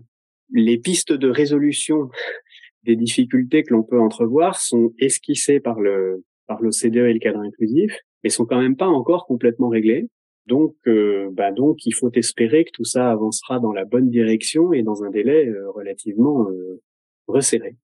Les 0.50 0.78
pistes 0.78 1.12
de 1.12 1.28
résolution 1.28 2.08
des 2.84 2.96
difficultés 2.96 3.62
que 3.64 3.74
l'on 3.74 3.82
peut 3.82 4.00
entrevoir 4.00 4.58
sont 4.58 4.94
esquissées 4.98 5.60
par 5.60 5.78
le 5.78 6.24
par 6.46 6.62
l'OCDE 6.62 6.96
et 7.10 7.12
le 7.12 7.18
cadre 7.18 7.40
inclusif, 7.40 7.94
mais 8.24 8.30
sont 8.30 8.46
quand 8.46 8.60
même 8.60 8.76
pas 8.76 8.88
encore 8.88 9.26
complètement 9.26 9.68
réglées. 9.68 10.06
Donc, 10.46 10.74
euh, 10.86 11.28
bah 11.32 11.52
donc, 11.52 11.86
il 11.86 11.92
faut 11.92 12.10
espérer 12.14 12.64
que 12.64 12.70
tout 12.72 12.84
ça 12.84 13.10
avancera 13.10 13.60
dans 13.60 13.72
la 13.72 13.84
bonne 13.84 14.10
direction 14.10 14.72
et 14.72 14.82
dans 14.82 15.04
un 15.04 15.10
délai 15.10 15.46
euh, 15.46 15.70
relativement 15.70 16.48
euh, 16.48 16.82
resserré. 17.28 17.76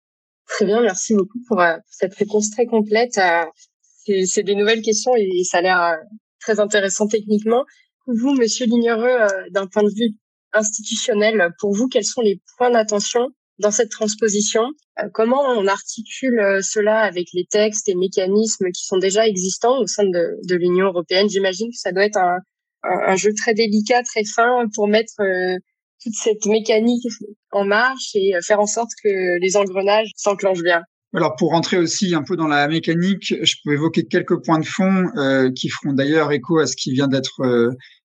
Très 0.47 0.65
bien, 0.65 0.81
merci 0.81 1.15
beaucoup 1.15 1.39
pour 1.47 1.63
cette 1.87 2.15
réponse 2.15 2.51
très 2.51 2.67
complète. 2.67 3.21
C'est 4.25 4.43
des 4.43 4.55
nouvelles 4.55 4.81
questions 4.81 5.15
et 5.15 5.45
ça 5.45 5.59
a 5.59 5.61
l'air 5.61 5.99
très 6.41 6.59
intéressant 6.59 7.07
techniquement. 7.07 7.65
Vous, 8.07 8.33
Monsieur 8.33 8.65
Lignereux, 8.65 9.27
d'un 9.51 9.67
point 9.67 9.83
de 9.83 9.91
vue 9.95 10.17
institutionnel, 10.55 11.51
pour 11.61 11.75
vous, 11.75 11.87
quels 11.89 12.07
sont 12.07 12.23
les 12.23 12.41
points 12.57 12.71
d'attention 12.71 13.29
dans 13.59 13.71
cette 13.71 13.91
transposition 13.91 14.63
Comment 15.15 15.43
on 15.57 15.67
articule 15.69 16.41
cela 16.61 16.99
avec 17.01 17.29
les 17.33 17.45
textes 17.45 17.89
et 17.89 17.95
mécanismes 17.95 18.73
qui 18.73 18.85
sont 18.85 18.99
déjà 18.99 19.29
existants 19.29 19.79
au 19.81 19.87
sein 19.87 20.05
de, 20.05 20.37
de 20.45 20.57
l'Union 20.57 20.87
européenne? 20.87 21.29
J'imagine 21.29 21.69
que 21.69 21.79
ça 21.79 21.93
doit 21.93 22.05
être 22.05 22.19
un, 22.19 22.39
un, 22.83 23.17
jeu 23.17 23.31
très 23.35 23.55
délicat, 23.55 24.03
très 24.03 24.25
fin 24.25 24.65
pour 24.75 24.89
mettre 24.89 25.21
euh, 25.21 25.57
toute 26.03 26.15
cette 26.15 26.47
mécanique 26.47 27.07
en 27.51 27.65
marche 27.65 28.15
et 28.15 28.37
euh, 28.37 28.41
faire 28.43 28.61
en 28.61 28.67
sorte 28.67 28.91
que 29.03 29.39
les 29.41 29.57
engrenages 29.57 30.11
s'enclenchent 30.17 30.63
bien. 30.63 30.83
Alors 31.15 31.37
pour 31.37 31.51
rentrer 31.51 31.79
aussi 31.79 32.15
un 32.15 32.23
peu 32.23 32.37
dans 32.37 32.49
la 32.49 32.69
mécanique, 32.69 33.35
je 33.41 33.55
peux 33.65 33.73
évoquer 33.73 34.05
quelques 34.05 34.45
points 34.45 34.59
de 34.59 34.67
fond 34.67 35.07
euh, 35.17 35.51
qui 35.55 35.71
feront 35.71 35.95
d'ailleurs 35.95 36.33
écho 36.33 36.59
à 36.59 36.67
ce 36.67 36.77
qui 36.77 36.93
vient 36.93 37.09
d'être 37.09 37.41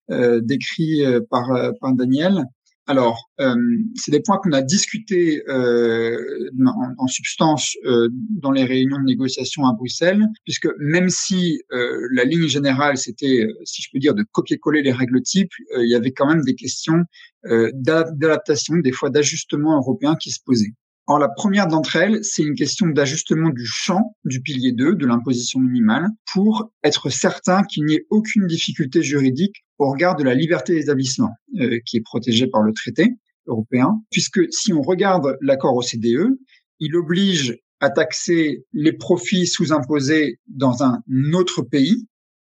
euh, 0.10 0.42
décrit 0.42 1.04
par, 1.30 1.48
par 1.80 1.94
Daniel. 1.94 2.44
Alors, 2.86 3.32
euh, 3.40 3.56
c'est 3.96 4.12
des 4.12 4.20
points 4.20 4.38
qu'on 4.44 4.52
a 4.52 4.62
discutés 4.62 5.42
euh, 5.48 6.18
en, 6.98 7.08
substance 7.08 7.78
euh, 7.86 8.10
dans 8.12 8.52
les 8.52 8.66
réunions 8.66 9.00
de 9.00 9.06
négociation 9.06 9.66
à 9.66 9.74
Bruxelles, 9.74 10.22
puisque 10.44 10.68
même 10.80 11.10
si 11.10 11.62
euh, 11.72 12.08
la 12.12 12.26
ligne 12.26 12.48
générale, 12.48 12.98
c'était, 12.98 13.48
si 13.64 13.82
je 13.82 13.90
peux 13.92 14.00
dire, 14.00 14.14
de 14.14 14.26
copier-coller 14.34 14.82
les 14.82 14.92
règles 14.92 15.22
types, 15.22 15.54
il 15.78 15.90
y 15.90 15.96
avait 15.96 16.12
quand 16.12 16.28
même 16.28 16.44
des 16.44 16.56
questions 16.56 17.04
d'adaptation, 17.74 18.78
des 18.78 18.92
fois 18.92 19.10
d'ajustement 19.10 19.78
européen 19.78 20.16
qui 20.16 20.32
se 20.32 20.40
posaient. 20.46 20.74
Alors 21.08 21.20
la 21.20 21.28
première 21.28 21.68
d'entre 21.68 21.98
elles, 21.98 22.24
c'est 22.24 22.44
une 22.44 22.56
question 22.56 22.88
d'ajustement 22.88 23.50
du 23.50 23.66
champ 23.66 24.16
du 24.24 24.42
pilier 24.42 24.72
2 24.72 24.96
de 24.96 25.06
l'imposition 25.06 25.60
minimale 25.60 26.08
pour 26.32 26.72
être 26.82 27.10
certain 27.10 27.64
qu'il 27.64 27.86
n'y 27.86 27.96
ait 27.96 28.06
aucune 28.10 28.48
difficulté 28.48 29.04
juridique 29.04 29.66
au 29.80 29.92
regard 29.92 30.16
de 30.16 30.24
la 30.24 30.34
liberté 30.34 30.74
d'établissement 30.74 31.32
euh, 31.60 31.80
qui 31.86 31.98
est 31.98 32.04
protégée 32.04 32.48
par 32.48 32.62
le 32.62 32.72
traité 32.72 33.16
européen, 33.48 34.02
puisque 34.12 34.40
si 34.54 34.72
on 34.72 34.82
regarde 34.82 35.38
l'accord 35.42 35.76
OCDE, 35.76 36.38
il 36.80 36.96
oblige 36.96 37.58
à 37.82 37.90
taxer 37.90 38.66
les 38.72 38.94
profits 38.94 39.46
sous-imposés 39.46 40.40
dans 40.48 40.84
un 40.84 41.02
autre 41.34 41.62
pays. 41.64 42.08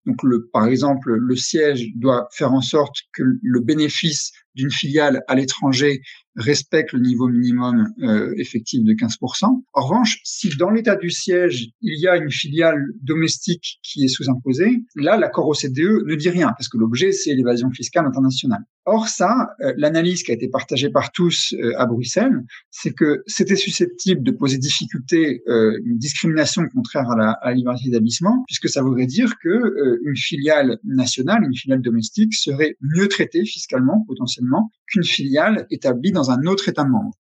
Donc, 0.06 0.24
le, 0.24 0.48
par 0.52 0.66
exemple, 0.66 1.12
le 1.12 1.36
siège 1.36 1.92
doit 1.94 2.26
faire 2.32 2.52
en 2.52 2.62
sorte 2.62 2.96
que 3.12 3.22
le 3.40 3.60
bénéfice 3.60 4.32
d'une 4.54 4.70
filiale 4.70 5.22
à 5.28 5.34
l'étranger 5.34 6.02
respecte 6.36 6.92
le 6.92 7.00
niveau 7.00 7.28
minimum 7.28 7.88
euh, 8.02 8.32
effectif 8.36 8.82
de 8.82 8.92
15%. 8.92 9.62
En 9.72 9.80
revanche, 9.80 10.20
si 10.24 10.48
dans 10.56 10.70
l'état 10.70 10.96
du 10.96 11.10
siège, 11.10 11.68
il 11.80 12.00
y 12.00 12.06
a 12.06 12.16
une 12.16 12.30
filiale 12.30 12.86
domestique 13.02 13.80
qui 13.82 14.04
est 14.04 14.08
sous-imposée, 14.08 14.82
là, 14.94 15.16
l'accord 15.16 15.48
OCDE 15.48 16.06
ne 16.06 16.14
dit 16.14 16.30
rien, 16.30 16.48
parce 16.56 16.68
que 16.68 16.78
l'objet, 16.78 17.12
c'est 17.12 17.34
l'évasion 17.34 17.70
fiscale 17.70 18.06
internationale. 18.06 18.62
Or, 18.86 19.08
ça, 19.08 19.50
euh, 19.60 19.74
l'analyse 19.76 20.22
qui 20.22 20.30
a 20.30 20.34
été 20.34 20.48
partagée 20.48 20.88
par 20.88 21.12
tous 21.12 21.54
euh, 21.54 21.72
à 21.76 21.86
Bruxelles, 21.86 22.40
c'est 22.70 22.92
que 22.92 23.22
c'était 23.26 23.56
susceptible 23.56 24.22
de 24.22 24.30
poser 24.30 24.58
difficulté, 24.58 25.42
une 25.46 25.98
discrimination 25.98 26.62
contraire 26.72 27.10
à 27.10 27.16
la, 27.16 27.30
à 27.32 27.52
liberté 27.52 27.84
d'établissement, 27.86 28.44
puisque 28.46 28.68
ça 28.68 28.82
voudrait 28.82 29.06
dire 29.06 29.34
que 29.42 29.98
une 30.04 30.16
filiale 30.16 30.78
nationale, 30.84 31.44
une 31.44 31.54
filiale 31.54 31.82
domestique 31.82 32.34
serait 32.34 32.76
mieux 32.80 33.08
traitée 33.08 33.44
fiscalement, 33.44 34.04
potentiellement, 34.06 34.39
qu'une 34.86 35.04
filiale 35.04 35.66
établie 35.70 36.12
dans 36.12 36.30
un 36.30 36.44
autre 36.46 36.68
État 36.68 36.84
membre. 36.84 37.12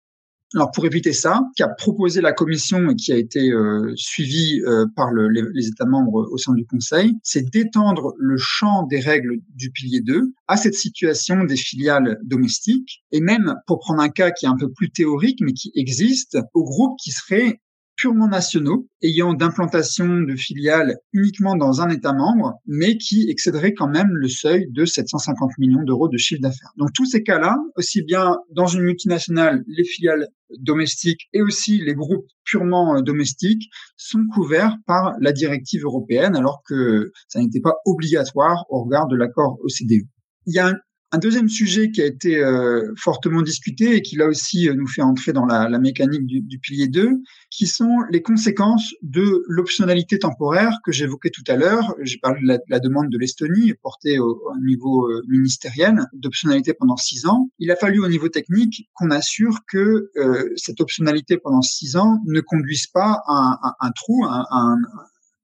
Alors 0.55 0.71
pour 0.71 0.83
éviter 0.87 1.13
ça, 1.13 1.41
qu'a 1.55 1.67
proposé 1.67 2.21
la 2.21 2.33
Commission 2.33 2.89
et 2.89 2.95
qui 2.95 3.13
a 3.13 3.17
été 3.17 3.51
euh, 3.51 3.93
suivi 3.95 4.61
euh, 4.65 4.85
par 4.95 5.11
les, 5.13 5.67
États 5.67 5.85
membres 5.85 6.27
au 6.31 6.37
sein 6.39 6.53
du 6.53 6.65
Conseil, 6.65 7.13
c'est 7.21 7.47
d'étendre 7.51 8.15
le 8.17 8.35
champ 8.37 8.87
des 8.87 8.99
règles 8.99 9.35
du 9.53 9.69
pilier 9.69 10.01
2 10.01 10.33
à 10.47 10.57
cette 10.57 10.73
situation 10.73 11.43
des 11.43 11.55
filiales 11.55 12.17
domestiques 12.23 13.03
et 13.11 13.21
même, 13.21 13.55
pour 13.67 13.77
prendre 13.77 14.01
un 14.01 14.09
cas 14.09 14.31
qui 14.31 14.47
est 14.47 14.49
un 14.49 14.57
peu 14.57 14.71
plus 14.71 14.89
théorique 14.89 15.37
mais 15.41 15.53
qui 15.53 15.71
existe, 15.75 16.39
aux 16.55 16.63
groupes 16.63 16.97
qui 16.99 17.11
seraient 17.11 17.59
purement 17.99 18.29
nationaux, 18.29 18.87
ayant 19.03 19.33
d'implantation 19.33 20.21
de 20.21 20.35
filiales 20.35 20.95
uniquement 21.11 21.57
dans 21.57 21.81
un 21.81 21.89
État 21.89 22.13
membre, 22.13 22.53
mais 22.65 22.97
qui 22.97 23.29
excéderaient 23.29 23.73
quand 23.73 23.89
même 23.89 24.07
le 24.11 24.29
seuil 24.29 24.67
de 24.71 24.85
750 24.85 25.51
millions 25.57 25.83
d'euros 25.83 26.07
de 26.07 26.17
chiffre 26.17 26.41
d'affaires. 26.41 26.71
Donc 26.77 26.93
tous 26.93 27.05
ces 27.05 27.23
cas-là, 27.23 27.57
aussi 27.75 28.01
bien 28.01 28.37
dans 28.51 28.67
une 28.67 28.83
multinationale, 28.83 29.65
les 29.67 29.83
filiales 29.83 30.29
domestiques 30.59 31.27
et 31.33 31.41
aussi 31.41 31.79
les 31.79 31.93
groupes 31.93 32.25
purement 32.45 32.95
euh, 32.95 33.01
domestiques 33.01 33.69
sont 33.97 34.25
couverts 34.33 34.77
par 34.87 35.15
la 35.19 35.33
directive 35.33 35.83
européenne, 35.83 36.37
alors 36.37 36.63
que 36.65 37.11
ça 37.27 37.39
n'était 37.41 37.59
pas 37.59 37.75
obligatoire 37.85 38.65
au 38.69 38.83
regard 38.85 39.07
de 39.07 39.17
l'accord 39.17 39.59
OCDE. 39.61 40.07
Il 40.45 40.55
y 40.55 40.59
a 40.59 40.73
un 41.11 41.17
deuxième 41.17 41.49
sujet 41.49 41.89
qui 41.89 42.01
a 42.01 42.05
été 42.05 42.37
euh, 42.37 42.93
fortement 42.95 43.41
discuté 43.41 43.95
et 43.95 44.01
qui 44.01 44.15
là 44.15 44.27
aussi 44.27 44.69
euh, 44.69 44.75
nous 44.75 44.87
fait 44.87 45.01
entrer 45.01 45.33
dans 45.33 45.45
la, 45.45 45.67
mécanique 45.79 46.25
du, 46.25 46.59
pilier 46.59 46.87
2, 46.87 47.21
qui 47.49 47.65
sont 47.65 47.99
les 48.11 48.21
conséquences 48.21 48.93
de 49.01 49.43
l'optionnalité 49.47 50.19
temporaire 50.19 50.73
que 50.83 50.91
j'évoquais 50.91 51.29
tout 51.29 51.43
à 51.47 51.55
l'heure. 51.55 51.95
J'ai 52.01 52.17
parlé 52.17 52.41
de 52.41 52.59
la, 52.67 52.79
demande 52.79 53.09
de 53.09 53.17
l'Estonie 53.17 53.73
portée 53.81 54.19
au, 54.19 54.41
au 54.45 54.65
niveau 54.65 55.07
euh, 55.07 55.23
ministériel 55.27 56.05
d'optionnalité 56.13 56.73
pendant 56.73 56.97
six 56.97 57.25
ans. 57.25 57.49
Il 57.59 57.71
a 57.71 57.75
fallu 57.75 57.99
au 58.01 58.07
niveau 58.07 58.29
technique 58.29 58.89
qu'on 58.93 59.09
assure 59.09 59.59
que 59.67 60.11
cette 60.55 60.81
optionnalité 60.81 61.37
pendant 61.37 61.61
six 61.61 61.95
ans 61.95 62.19
ne 62.25 62.41
conduise 62.41 62.87
pas 62.87 63.21
à 63.27 63.75
un, 63.79 63.91
trou, 63.91 64.25
un, 64.25 64.45
un 64.51 64.75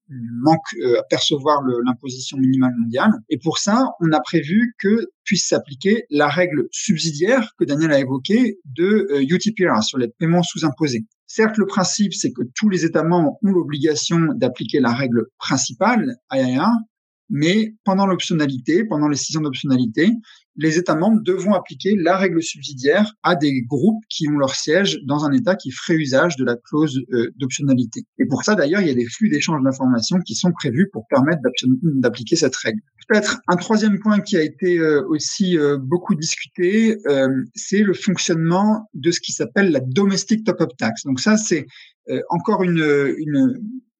manque 0.10 0.74
euh, 0.82 1.00
à 1.00 1.04
percevoir 1.04 1.62
l'imposition 1.86 2.38
minimale 2.38 2.74
mondiale. 2.78 3.12
Et 3.30 3.38
pour 3.38 3.58
ça, 3.58 3.92
on 4.00 4.12
a 4.12 4.20
prévu 4.20 4.76
que 4.80 5.08
puisse 5.24 5.48
s'appliquer 5.48 6.06
la 6.10 6.28
règle 6.28 6.68
subsidiaire 6.72 7.54
que 7.58 7.66
Daniel 7.66 7.92
a 7.92 8.00
évoquée 8.00 8.60
de 8.66 9.08
euh, 9.12 9.22
UTPR 9.22 9.84
sur 9.84 9.98
les 9.98 10.08
paiements 10.08 10.44
sous-imposés. 10.44 11.06
Certes, 11.28 11.58
le 11.58 11.66
principe, 11.66 12.14
c'est 12.14 12.32
que 12.32 12.44
tous 12.56 12.70
les 12.70 12.86
États 12.86 13.04
membres 13.04 13.38
ont 13.44 13.52
l'obligation 13.52 14.20
d'appliquer 14.36 14.80
la 14.80 14.94
règle 14.94 15.26
principale, 15.38 16.18
IIR, 16.32 16.68
mais 17.30 17.74
pendant 17.84 18.06
l'optionnalité, 18.06 18.84
pendant 18.84 19.08
les 19.08 19.18
six 19.18 19.36
ans 19.38 19.42
d'optionnalité, 19.42 20.12
les 20.58 20.78
États 20.78 20.96
membres 20.96 21.22
devront 21.22 21.54
appliquer 21.54 21.96
la 21.98 22.18
règle 22.18 22.42
subsidiaire 22.42 23.14
à 23.24 23.36
des 23.36 23.62
groupes 23.64 24.04
qui 24.10 24.28
ont 24.30 24.38
leur 24.38 24.56
siège 24.56 25.00
dans 25.06 25.26
un 25.26 25.34
État 25.34 25.56
qui 25.56 25.72
ferait 25.72 25.96
usage 25.96 26.38
de 26.38 26.46
la 26.46 26.56
clause 26.56 27.02
euh, 27.12 27.30
d'optionnalité. 27.36 28.06
Et 28.20 28.26
pour 28.26 28.44
ça, 28.44 28.56
d'ailleurs, 28.56 28.82
il 28.82 28.88
y 28.88 28.92
a 28.92 28.96
des 28.96 29.06
flux 29.06 29.30
d'échange 29.30 29.62
d'informations 29.64 30.20
qui 30.20 30.36
sont 30.36 30.52
prévus 30.52 30.90
pour 30.92 31.08
permettre 31.08 31.42
d'appliquer 31.84 32.36
cette 32.36 32.56
règle. 32.56 32.80
Peut-être 33.08 33.42
un 33.48 33.56
troisième 33.58 34.00
point 34.00 34.20
qui 34.20 34.38
a 34.38 34.42
été 34.42 34.80
euh, 34.80 35.06
aussi 35.10 35.58
euh, 35.58 35.78
beaucoup 35.78 36.16
discuté, 36.16 36.98
c'est 37.54 37.82
le 37.82 37.94
fonctionnement 37.94 38.90
de 38.94 39.12
ce 39.12 39.20
qui 39.20 39.32
s'appelle 39.32 39.72
la 39.72 39.80
domestic 39.80 40.44
top-up 40.44 40.72
tax. 40.78 41.04
Donc 41.04 41.20
ça, 41.20 41.38
c'est 41.38 41.66
encore 42.30 42.64
une, 42.64 43.16
une 43.18 43.60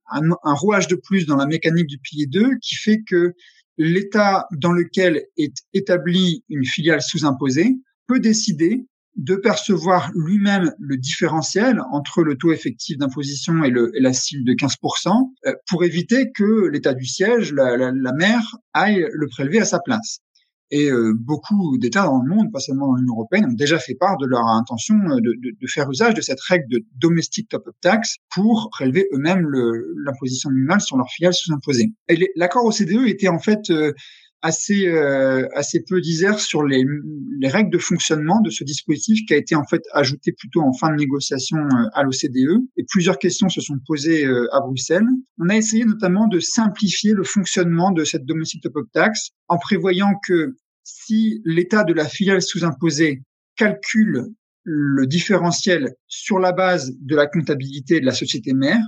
un, 0.10 0.54
rouage 0.54 0.88
de 0.88 0.96
plus 0.96 1.26
dans 1.26 1.36
la 1.36 1.46
mécanique 1.46 1.88
du 1.88 1.98
pilier 1.98 2.28
2 2.28 2.58
qui 2.62 2.76
fait 2.76 3.02
que 3.08 3.34
l'État 3.78 4.48
dans 4.52 4.72
lequel 4.72 5.26
est 5.38 5.56
établie 5.74 6.44
une 6.50 6.66
filiale 6.66 7.02
sous-imposée 7.02 7.76
peut 8.08 8.20
décider 8.20 8.86
de 9.16 9.36
percevoir 9.36 10.12
lui-même 10.14 10.74
le 10.78 10.98
différentiel 10.98 11.82
entre 11.92 12.22
le 12.22 12.38
taux 12.38 12.52
effectif 12.52 12.98
d'imposition 12.98 13.64
et, 13.64 13.72
la 13.72 14.14
cible 14.14 14.44
de 14.44 14.54
15% 14.54 15.32
euh, 15.46 15.54
pour 15.70 15.84
éviter 15.86 16.32
que 16.32 16.68
l'État 16.68 16.94
du 16.94 17.06
siège, 17.06 17.54
la 17.54 18.14
mère, 18.14 18.58
aille 18.74 19.08
le 19.12 19.28
prélever 19.28 19.60
à 19.60 19.66
sa 19.66 19.80
place. 19.80 20.20
Et 20.72 20.90
euh, 20.90 21.14
beaucoup 21.16 21.78
d'États 21.78 22.06
dans 22.06 22.22
le 22.22 22.28
monde, 22.28 22.52
pas 22.52 22.60
seulement 22.60 22.88
dans 22.88 22.96
l'Union 22.96 23.14
européenne, 23.14 23.46
ont 23.46 23.54
déjà 23.54 23.78
fait 23.78 23.94
part 23.94 24.18
de 24.18 24.26
leur 24.26 24.46
intention 24.48 24.96
euh, 24.96 25.20
de, 25.22 25.36
de, 25.42 25.68
faire 25.68 25.90
usage 25.92 26.16
de 26.16 26.22
cette 26.22 26.42
règle 26.42 26.66
de 26.70 26.84
domestic 26.96 27.50
top-up 27.50 27.76
tax 27.82 28.18
pour 28.34 28.70
prélever 28.72 29.08
eux-mêmes 29.14 29.48
l'imposition 30.06 30.50
minimale 30.50 30.82
sur 30.82 30.98
leurs 30.98 31.10
filiales 31.10 31.34
sous-imposées. 31.34 31.92
L'accord 32.36 32.66
OCDE 32.66 33.08
était 33.08 33.28
en 33.28 33.40
fait 33.40 33.70
euh, 33.70 33.94
assez 34.46 34.88
assez 35.56 35.84
peu 35.88 36.00
disert 36.02 36.40
sur 36.40 36.64
les, 36.64 36.86
les, 37.40 37.48
règles 37.48 37.72
de 37.72 37.80
fonctionnement 37.80 38.42
de 38.42 38.52
ce 38.52 38.64
dispositif 38.64 39.26
qui 39.26 39.34
a 39.34 39.38
été 39.38 39.56
en 39.56 39.66
fait 39.66 39.82
ajouté 39.92 40.34
plutôt 40.34 40.62
en 40.62 40.72
fin 40.72 40.92
de 40.92 40.96
négociation 40.96 41.58
à 41.94 42.04
l'OCDE 42.04 42.62
et 42.78 42.86
plusieurs 42.88 43.18
questions 43.18 43.50
se 43.50 43.60
sont 43.60 43.80
posées 43.88 44.26
à 44.26 44.60
Bruxelles. 44.62 45.08
On 45.40 45.50
a 45.50 45.56
essayé 45.56 45.84
notamment 45.84 46.28
de 46.28 46.40
simplifier 46.40 47.14
le 47.14 47.24
fonctionnement 47.24 47.92
de 47.92 48.04
cette 48.04 48.26
domestic 48.26 48.62
top-up 48.62 48.86
tax 48.94 49.32
en 49.48 49.58
prévoyant 49.58 50.14
que 50.28 50.56
si 50.84 51.42
l'état 51.44 51.84
de 51.84 51.94
la 51.94 52.06
filiale 52.06 52.42
sous-imposée 52.42 53.24
calcule 53.56 54.28
le 54.64 55.06
différentiel 55.08 55.94
sur 56.08 56.40
la 56.40 56.52
base 56.52 56.92
de 57.00 57.16
la 57.16 57.28
comptabilité 57.28 58.00
de 58.00 58.06
la 58.06 58.14
société 58.14 58.54
mère, 58.54 58.82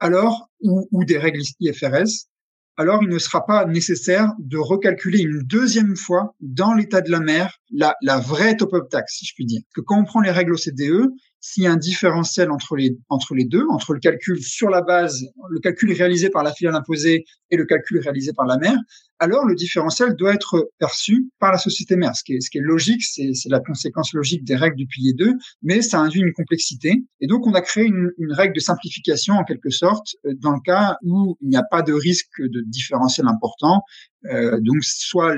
alors 0.00 0.48
ou, 0.60 0.88
ou 0.92 1.04
des 1.04 1.18
règles 1.18 1.42
IFRS, 1.60 2.28
alors 2.76 3.02
il 3.02 3.08
ne 3.08 3.18
sera 3.18 3.44
pas 3.46 3.64
nécessaire 3.64 4.32
de 4.38 4.58
recalculer 4.58 5.20
une 5.20 5.40
deuxième 5.40 5.96
fois 5.96 6.34
dans 6.40 6.74
l'état 6.74 7.00
de 7.00 7.10
la 7.10 7.20
mer 7.20 7.58
la, 7.70 8.18
vraie 8.18 8.56
top-up 8.56 8.88
tax, 8.90 9.18
si 9.18 9.26
je 9.26 9.34
puis 9.34 9.46
dire. 9.46 9.62
Que 9.74 9.80
quand 9.80 9.98
on 9.98 10.04
prend 10.04 10.20
les 10.20 10.30
règles 10.30 10.52
OCDE, 10.52 11.10
s'il 11.48 11.62
y 11.62 11.66
a 11.68 11.72
un 11.72 11.76
différentiel 11.76 12.50
entre 12.50 12.74
les, 12.74 12.90
deux, 13.44 13.66
entre 13.70 13.94
le 13.94 14.00
calcul 14.00 14.42
sur 14.42 14.68
la 14.68 14.82
base, 14.82 15.24
le 15.48 15.60
calcul 15.60 15.92
réalisé 15.92 16.28
par 16.28 16.42
la 16.42 16.52
filiale 16.52 16.74
imposée 16.74 17.24
et 17.52 17.56
le 17.56 17.64
calcul 17.64 18.00
réalisé 18.00 18.32
par 18.32 18.46
la 18.46 18.58
mère, 18.58 18.76
alors 19.20 19.46
le 19.46 19.54
différentiel 19.54 20.16
doit 20.16 20.34
être 20.34 20.70
perçu 20.78 21.30
par 21.38 21.52
la 21.52 21.58
société 21.58 21.94
mère. 21.94 22.16
Ce 22.16 22.24
qui 22.24 22.34
est, 22.34 22.60
logique, 22.60 23.02
c'est 23.02 23.32
la 23.48 23.60
conséquence 23.60 24.12
logique 24.12 24.42
des 24.44 24.56
règles 24.56 24.76
du 24.76 24.86
pilier 24.86 25.12
2, 25.12 25.34
mais 25.62 25.82
ça 25.82 26.00
induit 26.00 26.20
une 26.20 26.32
complexité. 26.32 27.04
Et 27.20 27.28
donc, 27.28 27.46
on 27.46 27.54
a 27.54 27.60
créé 27.60 27.84
une, 27.84 28.10
une 28.18 28.32
règle 28.32 28.54
de 28.54 28.60
simplification, 28.60 29.34
en 29.34 29.44
quelque 29.44 29.70
sorte, 29.70 30.16
euh, 30.26 30.32
dans 30.38 30.52
le 30.52 30.60
cas 30.60 30.96
où 31.02 31.36
il 31.42 31.48
n'y 31.48 31.56
a 31.56 31.62
pas 31.62 31.82
de 31.82 31.92
risque 31.92 32.40
de 32.40 32.60
différentiel 32.66 33.28
important. 33.28 33.82
Euh, 34.24 34.58
donc, 34.60 34.82
soit 34.82 35.36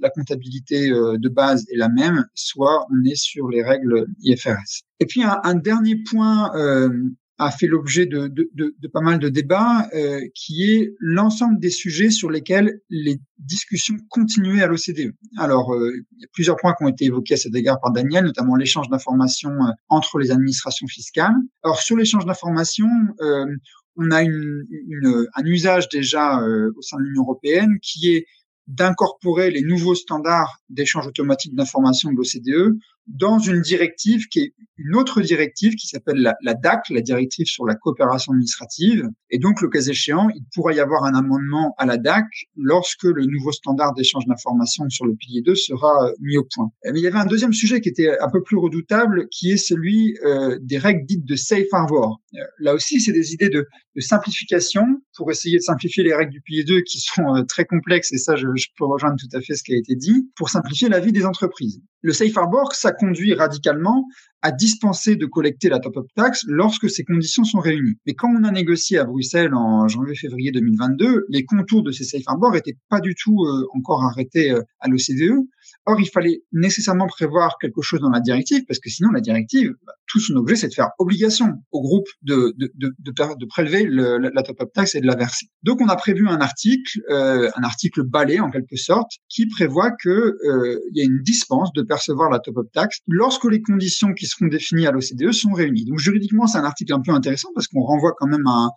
la 0.00 0.10
comptabilité 0.10 0.90
euh, 0.90 1.16
de 1.18 1.28
base 1.28 1.64
est 1.72 1.76
la 1.76 1.88
même, 1.88 2.24
soit 2.34 2.86
on 2.90 3.04
est 3.04 3.16
sur 3.16 3.48
les 3.48 3.62
règles 3.62 4.06
IFRS. 4.20 4.82
Et 5.00 5.06
puis, 5.06 5.22
un, 5.22 5.40
un 5.42 5.54
dernier 5.54 5.96
point 5.96 6.54
euh, 6.54 6.90
a 7.38 7.50
fait 7.50 7.66
l'objet 7.66 8.06
de, 8.06 8.28
de, 8.28 8.48
de, 8.54 8.74
de, 8.78 8.88
pas 8.88 9.00
mal 9.00 9.18
de 9.18 9.28
débats, 9.28 9.88
euh, 9.94 10.20
qui 10.34 10.70
est 10.70 10.94
l'ensemble 11.00 11.58
des 11.58 11.70
sujets 11.70 12.10
sur 12.10 12.30
lesquels 12.30 12.80
les 12.90 13.18
discussions 13.38 13.96
continuaient 14.08 14.62
à 14.62 14.68
l'OCDE. 14.68 15.12
Alors, 15.38 15.74
euh, 15.74 15.92
il 16.12 16.20
y 16.20 16.24
a 16.24 16.28
plusieurs 16.32 16.56
points 16.56 16.74
qui 16.78 16.84
ont 16.84 16.88
été 16.88 17.06
évoqués 17.06 17.34
à 17.34 17.36
cet 17.36 17.54
égard 17.54 17.80
par 17.80 17.90
Daniel, 17.92 18.24
notamment 18.24 18.54
l'échange 18.54 18.88
d'informations 18.88 19.50
euh, 19.50 19.72
entre 19.88 20.18
les 20.18 20.30
administrations 20.30 20.86
fiscales. 20.86 21.34
Alors, 21.64 21.80
sur 21.80 21.96
l'échange 21.96 22.24
d'informations, 22.24 22.88
euh, 23.20 23.46
on 23.96 24.10
a 24.10 24.22
un 24.22 25.44
usage 25.44 25.88
déjà 25.88 26.40
euh, 26.40 26.72
au 26.76 26.82
sein 26.82 26.96
de 26.98 27.02
l'Union 27.02 27.22
européenne 27.22 27.78
qui 27.80 28.14
est 28.14 28.26
d'incorporer 28.66 29.50
les 29.50 29.62
nouveaux 29.62 29.94
standards 29.94 30.62
d'échange 30.68 31.06
automatique 31.06 31.54
d'informations 31.54 32.10
de 32.10 32.16
l'OCDE 32.16 32.78
dans 33.06 33.38
une 33.38 33.60
directive 33.60 34.26
qui 34.28 34.40
est 34.40 34.54
une 34.76 34.96
autre 34.96 35.20
directive 35.20 35.74
qui 35.74 35.86
s'appelle 35.86 36.34
la, 36.40 36.54
DAC, 36.54 36.88
la 36.90 37.00
directive 37.00 37.46
sur 37.46 37.64
la 37.64 37.74
coopération 37.74 38.32
administrative. 38.32 39.08
Et 39.30 39.38
donc, 39.38 39.60
le 39.60 39.68
cas 39.68 39.80
échéant, 39.80 40.28
il 40.34 40.42
pourrait 40.52 40.74
y 40.74 40.80
avoir 40.80 41.04
un 41.04 41.14
amendement 41.14 41.74
à 41.78 41.86
la 41.86 41.96
DAC 41.96 42.24
lorsque 42.56 43.04
le 43.04 43.24
nouveau 43.26 43.52
standard 43.52 43.94
d'échange 43.94 44.26
d'informations 44.26 44.88
sur 44.88 45.06
le 45.06 45.14
pilier 45.14 45.42
2 45.42 45.54
sera 45.54 46.06
euh, 46.06 46.12
mis 46.20 46.36
au 46.38 46.44
point. 46.52 46.70
Mais 46.92 46.98
il 46.98 47.02
y 47.02 47.06
avait 47.06 47.18
un 47.18 47.26
deuxième 47.26 47.52
sujet 47.52 47.80
qui 47.80 47.88
était 47.88 48.18
un 48.20 48.30
peu 48.30 48.42
plus 48.42 48.56
redoutable, 48.56 49.28
qui 49.30 49.52
est 49.52 49.56
celui 49.56 50.16
euh, 50.24 50.58
des 50.60 50.78
règles 50.78 51.06
dites 51.06 51.24
de 51.24 51.36
safe 51.36 51.66
harbor. 51.72 52.20
Euh, 52.34 52.40
là 52.58 52.74
aussi, 52.74 53.00
c'est 53.00 53.12
des 53.12 53.32
idées 53.32 53.48
de, 53.48 53.66
simplification 53.98 54.84
pour 55.16 55.30
essayer 55.30 55.58
de 55.58 55.62
simplifier 55.62 56.02
les 56.02 56.14
règles 56.14 56.32
du 56.32 56.40
pilier 56.40 56.64
2 56.64 56.80
qui 56.80 56.98
sont 56.98 57.36
euh, 57.36 57.42
très 57.42 57.64
complexes, 57.64 58.12
et 58.12 58.18
ça, 58.18 58.34
je 58.34 58.46
peux 58.76 58.84
rejoindre 58.84 59.16
tout 59.18 59.36
à 59.36 59.40
fait 59.40 59.54
ce 59.54 59.62
qui 59.62 59.72
a 59.72 59.76
été 59.76 59.94
dit, 59.94 60.28
pour 60.36 60.50
simplifier 60.50 60.88
la 60.88 60.98
vie 60.98 61.12
des 61.12 61.26
entreprises. 61.26 61.80
Le 62.04 62.12
safe 62.12 62.36
harbor, 62.36 62.74
ça 62.74 62.92
conduit 62.92 63.32
radicalement 63.32 64.06
à 64.42 64.52
dispenser 64.52 65.16
de 65.16 65.24
collecter 65.24 65.70
la 65.70 65.78
top-up 65.78 66.04
tax 66.14 66.44
lorsque 66.46 66.90
ces 66.90 67.02
conditions 67.02 67.44
sont 67.44 67.60
réunies. 67.60 67.94
Mais 68.06 68.12
quand 68.12 68.28
on 68.28 68.44
a 68.44 68.50
négocié 68.50 68.98
à 68.98 69.04
Bruxelles 69.04 69.54
en 69.54 69.88
janvier-février 69.88 70.52
2022, 70.52 71.24
les 71.30 71.46
contours 71.46 71.82
de 71.82 71.92
ces 71.92 72.04
safe 72.04 72.24
harbors 72.26 72.52
n'étaient 72.52 72.76
pas 72.90 73.00
du 73.00 73.14
tout 73.14 73.46
euh, 73.46 73.66
encore 73.74 74.04
arrêtés 74.04 74.50
euh, 74.50 74.60
à 74.80 74.88
l'OCDE. 74.88 75.48
Or, 75.86 76.00
il 76.00 76.08
fallait 76.08 76.42
nécessairement 76.52 77.06
prévoir 77.06 77.58
quelque 77.60 77.82
chose 77.82 78.00
dans 78.00 78.08
la 78.08 78.20
directive, 78.20 78.64
parce 78.66 78.78
que 78.78 78.88
sinon, 78.88 79.10
la 79.10 79.20
directive, 79.20 79.74
bah, 79.86 79.92
tout 80.06 80.18
son 80.18 80.34
objet, 80.36 80.56
c'est 80.56 80.68
de 80.68 80.74
faire 80.74 80.90
obligation 80.98 81.46
au 81.72 81.82
groupe 81.82 82.06
de, 82.22 82.54
de, 82.56 82.72
de, 82.74 82.94
de, 82.98 83.46
prélever 83.46 83.84
le, 83.84 84.16
la, 84.16 84.42
top-up 84.42 84.70
tax 84.72 84.94
et 84.94 85.00
de 85.00 85.06
la 85.06 85.14
verser. 85.14 85.46
Donc, 85.62 85.82
on 85.82 85.88
a 85.88 85.96
prévu 85.96 86.26
un 86.26 86.40
article, 86.40 87.00
euh, 87.10 87.50
un 87.54 87.62
article 87.62 88.02
balai 88.02 88.40
en 88.40 88.50
quelque 88.50 88.76
sorte, 88.76 89.10
qui 89.28 89.46
prévoit 89.46 89.90
que 90.02 90.08
euh, 90.08 90.80
il 90.92 90.98
y 90.98 91.02
a 91.02 91.04
une 91.04 91.20
dispense 91.22 91.70
de 91.74 91.82
percevoir 91.82 92.30
la 92.30 92.38
top-up 92.38 92.66
tax 92.72 93.00
lorsque 93.06 93.44
les 93.44 93.60
conditions 93.60 94.14
qui 94.14 94.26
seront 94.26 94.46
définies 94.46 94.86
à 94.86 94.90
l'OCDE 94.90 95.32
sont 95.32 95.52
réunies. 95.52 95.84
Donc, 95.84 95.98
juridiquement, 95.98 96.46
c'est 96.46 96.58
un 96.58 96.64
article 96.64 96.94
un 96.94 97.02
peu 97.02 97.12
intéressant 97.12 97.48
parce 97.54 97.68
qu'on 97.68 97.82
renvoie 97.82 98.14
quand 98.16 98.26
même 98.26 98.46
à, 98.46 98.70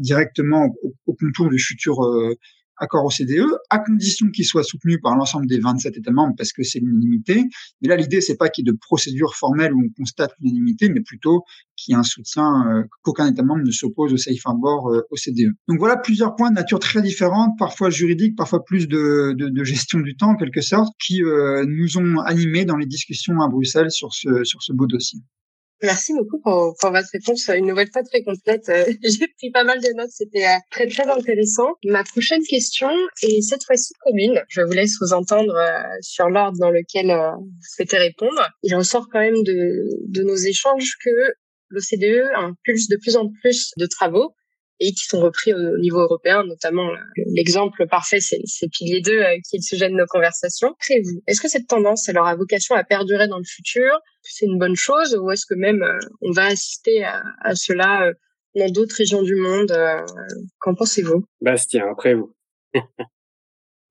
directement 0.00 0.68
au, 0.82 0.94
au, 1.06 1.14
contour 1.14 1.50
du 1.50 1.58
futur 1.58 2.02
euh, 2.02 2.34
accord 2.80 3.04
OCDE, 3.04 3.46
à 3.68 3.78
condition 3.78 4.28
qu'il 4.30 4.44
soit 4.44 4.64
soutenu 4.64 4.98
par 5.00 5.14
l'ensemble 5.16 5.46
des 5.46 5.58
27 5.58 5.96
États 5.98 6.10
membres, 6.10 6.34
parce 6.36 6.52
que 6.52 6.62
c'est 6.62 6.80
l'unanimité. 6.80 7.44
Mais 7.80 7.88
là, 7.88 7.96
l'idée, 7.96 8.20
c'est 8.20 8.36
pas 8.36 8.48
qu'il 8.48 8.66
y 8.66 8.68
ait 8.68 8.72
de 8.72 8.78
procédure 8.80 9.34
formelle 9.34 9.72
où 9.74 9.82
on 9.84 9.90
constate 9.96 10.32
l'unanimité, 10.40 10.88
mais 10.88 11.00
plutôt 11.00 11.44
qu'il 11.76 11.92
y 11.92 11.94
ait 11.94 11.98
un 11.98 12.02
soutien, 12.02 12.66
euh, 12.68 12.82
qu'aucun 13.02 13.30
État 13.30 13.42
membre 13.42 13.64
ne 13.64 13.70
s'oppose 13.70 14.12
au 14.12 14.16
safe 14.16 14.40
harbor 14.44 14.88
euh, 14.88 15.02
OCDE. 15.10 15.52
Donc 15.68 15.78
voilà 15.78 15.96
plusieurs 15.96 16.34
points 16.34 16.50
de 16.50 16.56
nature 16.56 16.78
très 16.80 17.02
différente, 17.02 17.52
parfois 17.58 17.90
juridiques, 17.90 18.36
parfois 18.36 18.64
plus 18.64 18.88
de, 18.88 19.34
de, 19.36 19.48
de 19.48 19.64
gestion 19.64 20.00
du 20.00 20.16
temps, 20.16 20.30
en 20.30 20.36
quelque 20.36 20.62
sorte, 20.62 20.92
qui 21.04 21.22
euh, 21.22 21.64
nous 21.68 21.98
ont 21.98 22.18
animés 22.20 22.64
dans 22.64 22.76
les 22.76 22.86
discussions 22.86 23.40
à 23.40 23.48
Bruxelles 23.48 23.90
sur 23.90 24.12
ce, 24.12 24.44
sur 24.44 24.62
ce 24.62 24.72
beau 24.72 24.86
dossier. 24.86 25.20
Merci 25.82 26.12
beaucoup 26.12 26.38
pour, 26.40 26.76
pour, 26.78 26.90
votre 26.90 27.08
réponse 27.12 27.48
une 27.48 27.66
nouvelle 27.66 27.90
fois 27.90 28.02
très 28.02 28.22
complète. 28.22 28.68
Euh, 28.68 28.84
j'ai 29.02 29.28
pris 29.38 29.50
pas 29.50 29.64
mal 29.64 29.80
de 29.80 29.96
notes, 29.96 30.10
c'était 30.10 30.46
euh, 30.46 30.58
très 30.70 30.86
très 30.86 31.08
intéressant. 31.08 31.68
Ma 31.84 32.04
prochaine 32.04 32.42
question 32.42 32.90
est 33.22 33.40
cette 33.40 33.64
fois-ci 33.64 33.94
commune. 34.04 34.42
Je 34.48 34.60
vous 34.60 34.72
laisse 34.72 34.96
vous 35.00 35.12
entendre 35.12 35.54
euh, 35.54 35.96
sur 36.02 36.28
l'ordre 36.28 36.58
dans 36.58 36.70
lequel 36.70 37.06
vous 37.38 37.50
souhaitez 37.62 37.96
répondre. 37.96 38.46
Il 38.62 38.74
ressort 38.74 39.08
quand 39.10 39.20
même 39.20 39.42
de, 39.42 39.88
de 40.08 40.22
nos 40.22 40.36
échanges 40.36 40.96
que 41.02 41.10
l'OCDE 41.70 42.28
impulse 42.36 42.88
de 42.88 42.96
plus 42.96 43.16
en 43.16 43.28
plus 43.40 43.72
de 43.78 43.86
travaux 43.86 44.34
et 44.80 44.92
qui 44.92 45.04
sont 45.04 45.20
repris 45.20 45.52
au 45.52 45.78
niveau 45.78 46.00
européen, 46.00 46.42
notamment 46.44 46.90
l'exemple 47.34 47.86
parfait, 47.86 48.20
c'est 48.20 48.68
pilier 48.72 49.00
2 49.02 49.12
qui 49.46 49.56
est 49.56 49.58
le 49.58 49.62
sujet 49.62 49.88
de 49.88 49.94
nos 49.94 50.06
conversations. 50.06 50.74
vous 50.88 51.22
est-ce 51.26 51.40
que 51.40 51.48
cette 51.48 51.66
tendance, 51.66 52.08
elle 52.08 52.18
aura 52.18 52.34
vocation 52.34 52.74
à 52.74 52.82
perdurer 52.82 53.28
dans 53.28 53.38
le 53.38 53.44
futur? 53.44 54.00
C'est 54.22 54.46
une 54.46 54.58
bonne 54.58 54.76
chose 54.76 55.16
ou 55.20 55.30
est-ce 55.30 55.46
que 55.46 55.54
même 55.54 55.82
euh, 55.82 55.98
on 56.22 56.32
va 56.32 56.46
assister 56.46 57.04
à, 57.04 57.54
cela 57.54 58.06
euh, 58.06 58.12
dans 58.54 58.70
d'autres 58.70 58.96
régions 58.96 59.22
du 59.22 59.36
monde 59.36 59.70
euh, 59.72 60.00
Qu'en 60.58 60.74
pensez-vous? 60.74 61.24
Bastien, 61.40 61.86
après 61.90 62.14
vous. 62.14 62.34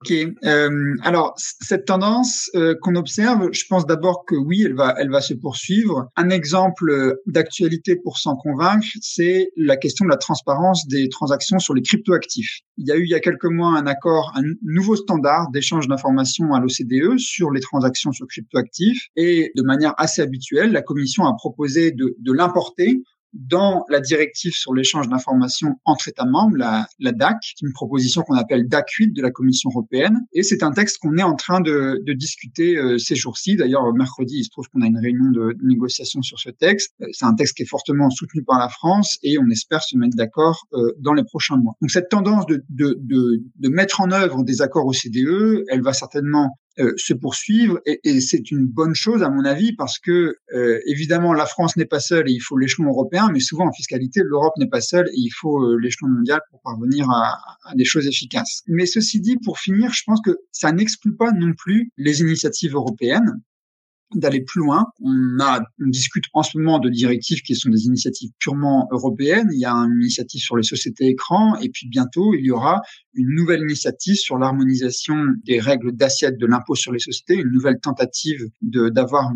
Ok. 0.01 0.13
Euh, 0.45 0.95
alors 1.03 1.33
cette 1.35 1.83
tendance 1.83 2.49
euh, 2.55 2.73
qu'on 2.81 2.95
observe, 2.95 3.49
je 3.51 3.65
pense 3.67 3.85
d'abord 3.85 4.23
que 4.25 4.35
oui, 4.35 4.63
elle 4.65 4.73
va, 4.73 4.95
elle 4.97 5.09
va 5.09 5.19
se 5.19 5.33
poursuivre. 5.33 6.09
Un 6.15 6.29
exemple 6.29 7.17
d'actualité 7.25 7.97
pour 7.97 8.17
s'en 8.17 8.37
convaincre, 8.37 8.87
c'est 9.01 9.49
la 9.57 9.75
question 9.75 10.05
de 10.05 10.09
la 10.09 10.15
transparence 10.15 10.87
des 10.87 11.09
transactions 11.09 11.59
sur 11.59 11.73
les 11.73 11.81
cryptoactifs. 11.81 12.59
Il 12.77 12.87
y 12.87 12.91
a 12.93 12.95
eu 12.95 13.03
il 13.03 13.09
y 13.09 13.15
a 13.15 13.19
quelques 13.19 13.43
mois 13.45 13.77
un 13.77 13.87
accord, 13.87 14.31
un 14.35 14.43
nouveau 14.63 14.95
standard 14.95 15.49
d'échange 15.51 15.89
d'informations 15.89 16.53
à 16.53 16.61
l'OCDE 16.61 17.17
sur 17.17 17.51
les 17.51 17.59
transactions 17.59 18.13
sur 18.13 18.25
cryptoactifs, 18.27 19.07
et 19.17 19.51
de 19.55 19.63
manière 19.63 19.93
assez 19.97 20.21
habituelle, 20.21 20.71
la 20.71 20.81
Commission 20.81 21.25
a 21.25 21.33
proposé 21.33 21.91
de, 21.91 22.15
de 22.19 22.31
l'importer 22.31 23.01
dans 23.33 23.85
la 23.89 23.99
directive 23.99 24.53
sur 24.53 24.73
l'échange 24.73 25.07
d'informations 25.07 25.75
entre 25.85 26.07
États 26.07 26.25
membres, 26.25 26.57
la, 26.57 26.87
la 26.99 27.11
DAC, 27.11 27.37
une 27.61 27.73
proposition 27.73 28.21
qu'on 28.23 28.35
appelle 28.35 28.67
DAC 28.67 28.89
8 28.91 29.13
de 29.13 29.21
la 29.21 29.31
Commission 29.31 29.69
européenne. 29.69 30.19
Et 30.33 30.43
c'est 30.43 30.63
un 30.63 30.71
texte 30.71 30.97
qu'on 30.99 31.17
est 31.17 31.23
en 31.23 31.35
train 31.35 31.61
de, 31.61 32.01
de 32.05 32.13
discuter 32.13 32.77
euh, 32.77 32.97
ces 32.97 33.15
jours-ci. 33.15 33.55
D'ailleurs, 33.55 33.93
mercredi, 33.93 34.37
il 34.39 34.43
se 34.43 34.49
trouve 34.49 34.67
qu'on 34.69 34.81
a 34.81 34.87
une 34.87 34.97
réunion 34.97 35.31
de, 35.31 35.55
négociation 35.63 36.21
sur 36.21 36.39
ce 36.39 36.49
texte. 36.49 36.93
Euh, 37.01 37.07
c'est 37.11 37.25
un 37.25 37.35
texte 37.35 37.55
qui 37.57 37.63
est 37.63 37.69
fortement 37.69 38.09
soutenu 38.09 38.43
par 38.43 38.59
la 38.59 38.69
France 38.69 39.17
et 39.23 39.37
on 39.39 39.49
espère 39.49 39.83
se 39.83 39.97
mettre 39.97 40.15
d'accord 40.15 40.65
euh, 40.73 40.93
dans 40.99 41.13
les 41.13 41.23
prochains 41.23 41.57
mois. 41.57 41.73
Donc 41.81 41.91
cette 41.91 42.09
tendance 42.09 42.45
de, 42.45 42.63
de, 42.69 42.97
de, 42.99 43.43
de 43.55 43.69
mettre 43.69 44.01
en 44.01 44.11
œuvre 44.11 44.43
des 44.43 44.61
accords 44.61 44.85
au 44.85 44.93
CDE, 44.93 45.63
elle 45.69 45.81
va 45.81 45.93
certainement 45.93 46.57
euh, 46.77 46.93
se 46.97 47.13
poursuivre 47.13 47.79
et, 47.85 47.99
et 48.03 48.21
c'est 48.21 48.51
une 48.51 48.65
bonne 48.65 48.93
chose 48.93 49.23
à 49.23 49.29
mon 49.29 49.43
avis 49.43 49.73
parce 49.75 49.99
que 49.99 50.35
euh, 50.53 50.79
évidemment 50.85 51.33
la 51.33 51.45
France 51.45 51.75
n'est 51.75 51.85
pas 51.85 51.99
seule 51.99 52.29
et 52.29 52.31
il 52.31 52.39
faut 52.39 52.57
l'échelon 52.57 52.89
européen, 52.89 53.29
mais 53.33 53.39
souvent 53.39 53.67
en 53.67 53.73
fiscalité 53.73 54.21
l'Europe 54.23 54.53
n'est 54.57 54.69
pas 54.69 54.81
seule 54.81 55.07
et 55.07 55.17
il 55.17 55.31
faut 55.31 55.63
euh, 55.63 55.77
l'échelon 55.81 56.09
mondial 56.09 56.39
pour 56.51 56.61
parvenir 56.61 57.09
à, 57.09 57.37
à, 57.65 57.75
des 57.75 57.85
choses 57.85 58.07
efficaces. 58.07 58.61
Mais 58.67 58.85
ceci 58.85 59.19
dit, 59.19 59.37
pour 59.43 59.59
finir, 59.59 59.91
je 59.93 60.03
pense 60.05 60.21
que 60.21 60.37
ça 60.51 60.71
n'exclut 60.71 61.15
pas 61.15 61.31
non 61.31 61.53
plus 61.53 61.91
les 61.97 62.21
initiatives 62.21 62.75
européennes 62.75 63.41
d'aller 64.15 64.41
plus 64.41 64.61
loin. 64.61 64.85
On 65.01 65.39
a, 65.39 65.61
on 65.81 65.87
discute 65.87 66.25
en 66.33 66.43
ce 66.43 66.57
moment 66.57 66.79
de 66.79 66.89
directives 66.89 67.41
qui 67.41 67.55
sont 67.55 67.69
des 67.69 67.85
initiatives 67.85 68.31
purement 68.39 68.87
européennes. 68.91 69.49
Il 69.53 69.59
y 69.59 69.65
a 69.65 69.73
une 69.73 70.01
initiative 70.01 70.41
sur 70.41 70.57
les 70.57 70.63
sociétés 70.63 71.07
écrans 71.07 71.55
et 71.59 71.69
puis 71.69 71.87
bientôt 71.87 72.33
il 72.33 72.45
y 72.45 72.51
aura 72.51 72.81
une 73.13 73.35
nouvelle 73.35 73.61
initiative 73.61 74.15
sur 74.15 74.37
l'harmonisation 74.37 75.15
des 75.45 75.59
règles 75.59 75.91
d'assiette 75.91 76.37
de 76.37 76.45
l'impôt 76.45 76.75
sur 76.75 76.91
les 76.91 76.99
sociétés, 76.99 77.35
une 77.35 77.51
nouvelle 77.51 77.79
tentative 77.79 78.49
d'avoir 78.61 79.31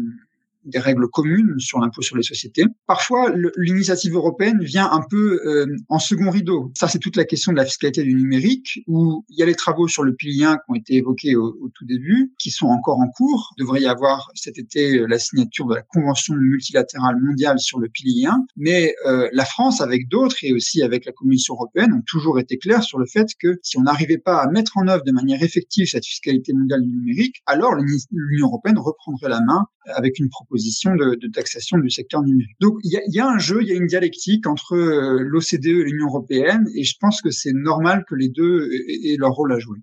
des 0.66 0.80
règles 0.80 1.08
communes 1.10 1.60
sur 1.60 1.80
l'impôt 1.80 2.02
sur 2.02 2.18
les 2.18 2.24
sociétés. 2.24 2.64
Parfois, 2.88 3.32
l'initiative 3.58 4.16
européenne 4.16 4.64
vient 4.64 4.90
un 4.92 5.02
peu 5.10 5.40
euh, 5.46 5.66
en 5.90 6.00
second 6.00 6.30
rideau. 6.30 6.72
Ça, 6.78 6.88
c'est 6.88 7.00
toute 7.00 7.16
la 7.16 7.26
question 7.26 7.52
de 7.52 7.58
la 7.58 7.66
fiscalité 7.66 8.04
du 8.04 8.14
numérique, 8.14 8.82
où 8.88 9.26
il 9.30 9.38
y 9.38 9.44
a 9.44 9.46
les 9.46 9.56
travaux 9.56 9.88
sur 9.88 10.04
le 10.04 10.14
pilier 10.14 10.46
1 10.46 10.56
qui 10.56 10.62
ont 10.70 10.76
été 10.76 10.96
évoqués 10.96 11.36
au, 11.36 11.70
tout 11.74 11.86
début, 11.86 12.34
qui 12.40 12.52
sont 12.52 12.68
encore 12.68 13.00
en 13.00 13.10
cours. 13.10 13.54
Il 13.58 13.62
devrait 13.62 13.82
y 13.82 13.88
avoir 13.88 14.30
cet 14.36 14.58
été 14.58 15.00
euh, 15.00 15.08
la 15.08 15.20
signature 15.20 15.68
de 15.68 15.76
la 15.76 15.82
Convention 15.82 16.36
multilatérale 16.36 17.18
mondiale 17.22 17.60
sur 17.60 17.80
le 17.80 17.90
pilier 17.90 18.28
1. 18.28 18.46
Mais 18.58 18.96
euh, 19.06 19.30
la 19.34 19.46
France, 19.46 19.82
avec 19.82 20.08
d'autres 20.08 20.38
et 20.44 20.54
aussi 20.54 20.82
avec 20.82 21.06
la 21.06 21.12
Commission 21.12 21.56
européenne, 21.56 21.94
ont 21.94 22.04
toujours 22.08 22.40
été 22.40 22.58
clairs 22.58 22.84
sur 22.84 23.00
le 23.00 23.06
fait 23.06 23.28
que 23.40 23.60
si 23.64 23.78
on 23.78 23.82
n'arrivait 23.82 24.18
pas 24.18 24.42
à 24.42 24.50
mettre 24.50 24.78
en 24.78 24.88
œuvre 24.88 25.04
de 25.04 25.12
manière 25.12 25.42
effective 25.44 25.88
cette 25.88 26.06
fiscalité 26.06 26.54
mondiale 26.54 26.82
du 26.82 26.90
numérique, 26.90 27.42
alors 27.46 27.76
l'Union 27.76 28.48
européenne 28.48 28.78
reprendrait 28.78 29.30
la 29.30 29.42
main 29.42 29.66
avec 29.88 30.20
une 30.20 30.30
proposition 30.30 30.53
de, 30.56 31.16
de, 31.16 31.28
taxation 31.28 31.78
du 31.78 31.90
secteur 31.90 32.24
numérique. 32.24 32.56
Donc 32.60 32.80
il 32.84 32.92
y 32.92 32.98
a, 32.98 33.02
y 33.08 33.20
a, 33.20 33.28
un 33.28 33.38
jeu, 33.38 33.62
il 33.62 33.68
y 33.68 33.72
a 33.72 33.76
une 33.76 33.88
dialectique 33.88 34.48
entre 34.48 34.74
euh, 34.74 35.20
l'OCDE 35.20 35.66
et 35.66 35.84
l'Union 35.84 36.08
européenne, 36.08 36.68
et 36.76 36.84
je 36.84 36.96
pense 37.00 37.22
que 37.22 37.32
c'est 37.32 37.54
normal 37.54 38.06
que 38.08 38.16
les 38.16 38.30
deux 38.30 38.70
aient 38.72 39.18
leur 39.18 39.32
rôle 39.32 39.54
à 39.54 39.60
jouer. 39.60 39.80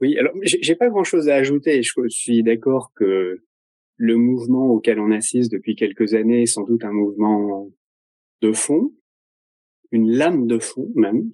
Oui, 0.00 0.16
alors 0.18 0.32
j'ai 0.44 0.76
pas 0.76 0.88
grand-chose 0.88 1.28
à 1.28 1.36
ajouter. 1.36 1.82
Je 1.82 1.92
suis 2.08 2.42
d'accord 2.42 2.92
que 2.94 3.42
le 3.96 4.16
mouvement 4.16 4.66
auquel 4.66 5.00
on 5.00 5.10
assiste 5.10 5.50
depuis 5.50 5.74
quelques 5.74 6.12
années 6.12 6.42
est 6.42 6.46
sans 6.46 6.64
doute 6.64 6.84
un 6.84 6.92
mouvement 6.92 7.70
de 8.42 8.52
fond, 8.52 8.92
une 9.90 10.10
lame 10.10 10.46
de 10.46 10.58
fond 10.58 10.92
même. 10.94 11.30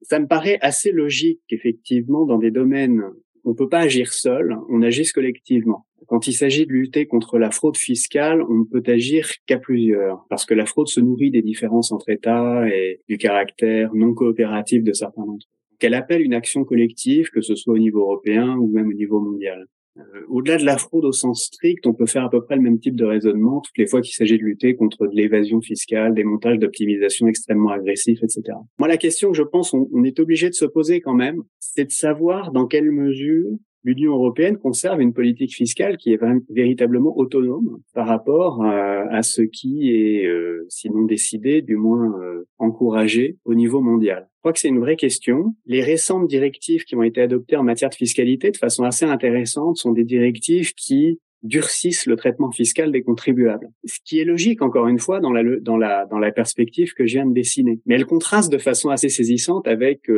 Ça 0.00 0.18
me 0.18 0.26
paraît 0.26 0.58
assez 0.62 0.92
logique 0.92 1.40
qu'effectivement, 1.48 2.24
dans 2.24 2.38
des 2.38 2.50
domaines 2.50 3.02
on 3.44 3.54
peut 3.54 3.68
pas 3.68 3.80
agir 3.80 4.12
seul, 4.12 4.56
on 4.68 4.82
agisse 4.82 5.12
collectivement. 5.12 5.86
Quand 6.06 6.26
il 6.26 6.32
s'agit 6.32 6.66
de 6.66 6.72
lutter 6.72 7.06
contre 7.06 7.38
la 7.38 7.50
fraude 7.50 7.76
fiscale, 7.76 8.42
on 8.42 8.54
ne 8.54 8.64
peut 8.64 8.82
agir 8.90 9.28
qu'à 9.46 9.58
plusieurs, 9.58 10.26
parce 10.28 10.44
que 10.44 10.54
la 10.54 10.66
fraude 10.66 10.88
se 10.88 11.00
nourrit 11.00 11.30
des 11.30 11.42
différences 11.42 11.92
entre 11.92 12.10
États 12.10 12.68
et 12.68 13.00
du 13.08 13.18
caractère 13.18 13.94
non 13.94 14.14
coopératif 14.14 14.82
de 14.82 14.92
certains 14.92 15.24
d'entre 15.24 15.46
eux. 15.46 15.58
Qu'elle 15.78 15.94
appelle 15.94 16.22
une 16.22 16.34
action 16.34 16.64
collective, 16.64 17.30
que 17.30 17.40
ce 17.40 17.54
soit 17.54 17.74
au 17.74 17.78
niveau 17.78 18.00
européen 18.00 18.56
ou 18.56 18.68
même 18.68 18.88
au 18.88 18.92
niveau 18.92 19.20
mondial. 19.20 19.66
Euh, 19.96 20.02
au-delà 20.28 20.56
de 20.56 20.64
la 20.64 20.76
fraude 20.76 21.04
au 21.04 21.12
sens 21.12 21.44
strict, 21.44 21.86
on 21.86 21.94
peut 21.94 22.06
faire 22.06 22.24
à 22.24 22.30
peu 22.30 22.42
près 22.42 22.56
le 22.56 22.62
même 22.62 22.80
type 22.80 22.96
de 22.96 23.04
raisonnement 23.04 23.60
toutes 23.60 23.78
les 23.78 23.86
fois 23.86 24.00
qu'il 24.00 24.14
s'agit 24.14 24.38
de 24.38 24.42
lutter 24.42 24.74
contre 24.74 25.06
de 25.06 25.14
l'évasion 25.14 25.60
fiscale, 25.60 26.14
des 26.14 26.24
montages 26.24 26.58
d'optimisation 26.58 27.28
extrêmement 27.28 27.70
agressifs, 27.70 28.22
etc. 28.22 28.42
Moi, 28.78 28.88
la 28.88 28.96
question 28.96 29.30
que 29.30 29.36
je 29.36 29.42
pense 29.42 29.72
on, 29.72 29.88
on 29.92 30.02
est 30.02 30.18
obligé 30.18 30.48
de 30.48 30.54
se 30.54 30.64
poser 30.64 31.00
quand 31.00 31.14
même, 31.14 31.42
c'est 31.60 31.84
de 31.84 31.92
savoir 31.92 32.50
dans 32.50 32.66
quelle 32.66 32.90
mesure 32.90 33.50
l'Union 33.84 34.14
européenne 34.14 34.56
conserve 34.56 35.00
une 35.00 35.12
politique 35.12 35.54
fiscale 35.54 35.98
qui 35.98 36.12
est 36.12 36.20
véritablement 36.48 37.16
autonome 37.16 37.78
par 37.92 38.08
rapport 38.08 38.64
euh, 38.64 39.04
à, 39.10 39.22
ce 39.22 39.42
qui 39.42 39.90
est, 39.90 40.26
euh, 40.26 40.64
sinon 40.68 41.04
décidé, 41.04 41.62
du 41.62 41.76
moins 41.76 42.18
euh, 42.20 42.46
encouragé 42.58 43.36
au 43.44 43.54
niveau 43.54 43.80
mondial. 43.80 44.28
Je 44.36 44.40
crois 44.40 44.52
que 44.52 44.58
c'est 44.58 44.68
une 44.68 44.80
vraie 44.80 44.96
question. 44.96 45.54
Les 45.66 45.82
récentes 45.82 46.26
directives 46.28 46.84
qui 46.84 46.96
ont 46.96 47.02
été 47.02 47.20
adoptées 47.20 47.56
en 47.56 47.62
matière 47.62 47.90
de 47.90 47.94
fiscalité 47.94 48.50
de 48.50 48.56
façon 48.56 48.84
assez 48.84 49.04
intéressante 49.04 49.76
sont 49.76 49.92
des 49.92 50.04
directives 50.04 50.72
qui 50.74 51.20
durcissent 51.42 52.06
le 52.06 52.16
traitement 52.16 52.50
fiscal 52.50 52.90
des 52.90 53.02
contribuables. 53.02 53.68
Ce 53.84 53.98
qui 54.02 54.18
est 54.18 54.24
logique, 54.24 54.62
encore 54.62 54.88
une 54.88 54.98
fois, 54.98 55.20
dans 55.20 55.30
la, 55.30 55.42
dans 55.60 55.76
la, 55.76 56.06
dans 56.06 56.18
la 56.18 56.32
perspective 56.32 56.94
que 56.94 57.06
je 57.06 57.16
viens 57.16 57.26
de 57.26 57.34
dessiner. 57.34 57.80
Mais 57.84 57.96
elle 57.96 58.06
contraste 58.06 58.50
de 58.50 58.56
façon 58.56 58.88
assez 58.88 59.10
saisissante 59.10 59.68
avec 59.68 60.08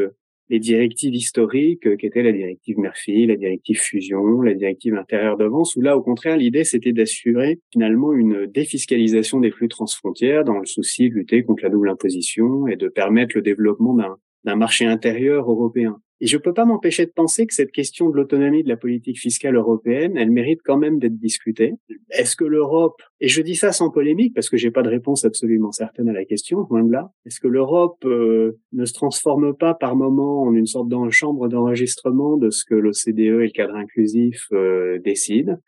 les 0.48 0.58
directives 0.58 1.14
historiques 1.14 1.86
euh, 1.86 1.96
qui 1.96 2.06
étaient 2.06 2.22
la 2.22 2.32
directive 2.32 2.78
Murphy, 2.78 3.26
la 3.26 3.36
directive 3.36 3.78
fusion, 3.78 4.42
la 4.42 4.54
directive 4.54 4.94
intérieure 4.94 5.36
d'avance, 5.36 5.76
où 5.76 5.80
là, 5.80 5.96
au 5.96 6.02
contraire, 6.02 6.36
l'idée, 6.36 6.64
c'était 6.64 6.92
d'assurer 6.92 7.60
finalement 7.72 8.12
une 8.12 8.46
défiscalisation 8.46 9.40
des 9.40 9.50
flux 9.50 9.68
transfrontières 9.68 10.44
dans 10.44 10.58
le 10.58 10.66
souci 10.66 11.10
de 11.10 11.14
lutter 11.14 11.42
contre 11.44 11.64
la 11.64 11.70
double 11.70 11.88
imposition 11.88 12.66
et 12.66 12.76
de 12.76 12.88
permettre 12.88 13.36
le 13.36 13.42
développement 13.42 13.94
d'un 13.94 14.16
marché 14.54 14.86
intérieur 14.86 15.50
européen. 15.50 15.98
Et 16.20 16.26
je 16.26 16.38
peux 16.38 16.54
pas 16.54 16.64
m'empêcher 16.64 17.04
de 17.04 17.10
penser 17.10 17.46
que 17.46 17.52
cette 17.52 17.72
question 17.72 18.08
de 18.08 18.16
l'autonomie 18.16 18.62
de 18.62 18.68
la 18.68 18.76
politique 18.76 19.18
fiscale 19.18 19.54
européenne, 19.54 20.16
elle 20.16 20.30
mérite 20.30 20.60
quand 20.64 20.78
même 20.78 20.98
d'être 20.98 21.18
discutée. 21.18 21.74
Est-ce 22.10 22.36
que 22.36 22.44
l'Europe, 22.44 23.02
et 23.20 23.28
je 23.28 23.42
dis 23.42 23.54
ça 23.54 23.72
sans 23.72 23.90
polémique 23.90 24.34
parce 24.34 24.48
que 24.48 24.56
j'ai 24.56 24.70
pas 24.70 24.82
de 24.82 24.88
réponse 24.88 25.26
absolument 25.26 25.72
certaine 25.72 26.08
à 26.08 26.14
la 26.14 26.24
question, 26.24 26.66
loin 26.70 26.84
de 26.84 26.92
là, 26.92 27.10
est-ce 27.26 27.38
que 27.38 27.48
l'Europe 27.48 28.02
euh, 28.06 28.58
ne 28.72 28.86
se 28.86 28.94
transforme 28.94 29.54
pas 29.54 29.74
par 29.74 29.94
moment 29.94 30.42
en 30.42 30.54
une 30.54 30.66
sorte 30.66 30.88
de 30.88 31.10
chambre 31.10 31.48
d'enregistrement 31.48 32.38
de 32.38 32.48
ce 32.48 32.64
que 32.64 32.74
l'OCDE 32.74 33.18
et 33.18 33.46
le 33.46 33.50
cadre 33.50 33.76
inclusif 33.76 34.46
euh, 34.52 34.98
décident? 35.00 35.58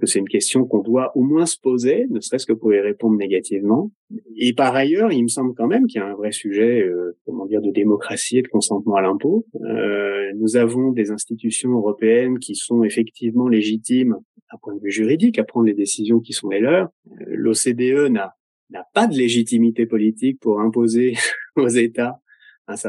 Que 0.00 0.06
c'est 0.06 0.18
une 0.18 0.28
question 0.28 0.64
qu'on 0.64 0.80
doit 0.80 1.16
au 1.16 1.22
moins 1.22 1.46
se 1.46 1.58
poser, 1.58 2.06
ne 2.10 2.20
serait-ce 2.20 2.46
que 2.46 2.52
pour 2.52 2.72
y 2.72 2.80
répondre 2.80 3.16
négativement. 3.16 3.90
Et 4.36 4.52
par 4.52 4.74
ailleurs, 4.74 5.12
il 5.12 5.22
me 5.22 5.28
semble 5.28 5.54
quand 5.54 5.66
même 5.66 5.86
qu'il 5.86 6.00
y 6.00 6.04
a 6.04 6.06
un 6.06 6.14
vrai 6.14 6.32
sujet, 6.32 6.82
euh, 6.82 7.16
comment 7.26 7.46
dire, 7.46 7.60
de 7.60 7.70
démocratie 7.70 8.38
et 8.38 8.42
de 8.42 8.48
consentement 8.48 8.96
à 8.96 9.02
l'impôt. 9.02 9.46
Euh, 9.62 10.32
nous 10.36 10.56
avons 10.56 10.90
des 10.90 11.10
institutions 11.10 11.72
européennes 11.72 12.38
qui 12.38 12.54
sont 12.54 12.82
effectivement 12.82 13.48
légitimes 13.48 14.16
à 14.48 14.58
point 14.58 14.74
de 14.74 14.80
vue 14.80 14.90
juridique 14.90 15.38
à 15.38 15.44
prendre 15.44 15.66
les 15.66 15.74
décisions 15.74 16.20
qui 16.20 16.32
sont 16.32 16.48
les 16.48 16.60
leurs. 16.60 16.88
Euh, 17.20 17.24
L'OCDE 17.28 18.10
n'a 18.10 18.34
n'a 18.70 18.86
pas 18.94 19.06
de 19.06 19.14
légitimité 19.14 19.84
politique 19.86 20.40
pour 20.40 20.60
imposer 20.60 21.14
aux 21.56 21.68
États 21.68 22.18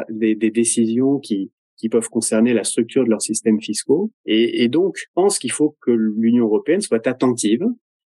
des, 0.09 0.33
des 0.33 0.49
décisions 0.49 1.19
qui 1.19 1.51
qui 1.77 1.89
peuvent 1.89 2.09
concerner 2.09 2.53
la 2.53 2.63
structure 2.63 3.03
de 3.03 3.09
leurs 3.09 3.21
systèmes 3.21 3.61
fiscaux. 3.61 4.11
Et, 4.25 4.67
donc, 4.69 4.95
je 4.97 5.05
pense 5.13 5.39
qu'il 5.39 5.51
faut 5.51 5.75
que 5.81 5.91
l'Union 5.91 6.45
européenne 6.45 6.81
soit 6.81 7.05
attentive 7.07 7.65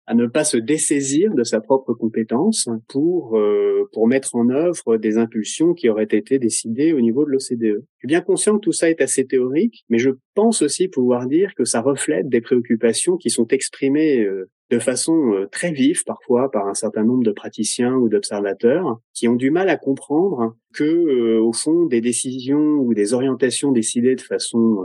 à 0.07 0.15
ne 0.15 0.27
pas 0.27 0.45
se 0.45 0.57
dessaisir 0.57 1.35
de 1.35 1.45
sa 1.45 1.61
propre 1.61 1.95
compétence 1.95 2.69
pour 2.89 3.39
euh, 3.39 3.89
pour 3.93 4.07
mettre 4.07 4.35
en 4.35 4.49
œuvre 4.51 4.97
des 4.97 5.19
impulsions 5.19 5.75
qui 5.75 5.89
auraient 5.89 6.05
été 6.05 6.39
décidées 6.39 6.93
au 6.93 7.01
niveau 7.01 7.25
de 7.25 7.31
l'OCDE. 7.31 7.61
Je 7.61 7.99
suis 7.99 8.09
bien 8.09 8.21
conscient 8.21 8.57
que 8.57 8.61
tout 8.61 8.73
ça 8.73 8.91
est 8.91 9.01
assez 9.01 9.27
théorique, 9.27 9.85
mais 9.89 9.99
je 9.99 10.11
pense 10.35 10.63
aussi 10.63 10.89
pouvoir 10.89 11.27
dire 11.27 11.55
que 11.55 11.65
ça 11.65 11.81
reflète 11.81 12.29
des 12.29 12.41
préoccupations 12.41 13.17
qui 13.17 13.31
sont 13.31 13.47
exprimées 13.49 14.21
euh, 14.21 14.51
de 14.71 14.79
façon 14.79 15.33
euh, 15.33 15.47
très 15.51 15.73
vive 15.73 16.03
parfois 16.05 16.51
par 16.51 16.67
un 16.67 16.75
certain 16.75 17.05
nombre 17.05 17.23
de 17.23 17.33
praticiens 17.33 17.95
ou 17.95 18.09
d'observateurs 18.09 18.99
qui 19.13 19.29
ont 19.29 19.37
du 19.37 19.51
mal 19.51 19.69
à 19.69 19.77
comprendre 19.77 20.57
que 20.75 20.85
euh, 20.85 21.41
au 21.41 21.53
fond 21.53 21.87
des 21.87 22.01
décisions 22.01 22.77
ou 22.79 22.95
des 22.95 23.15
orientations 23.15 23.73
décidées 23.73 24.17
de 24.17 24.21
façon 24.21 24.79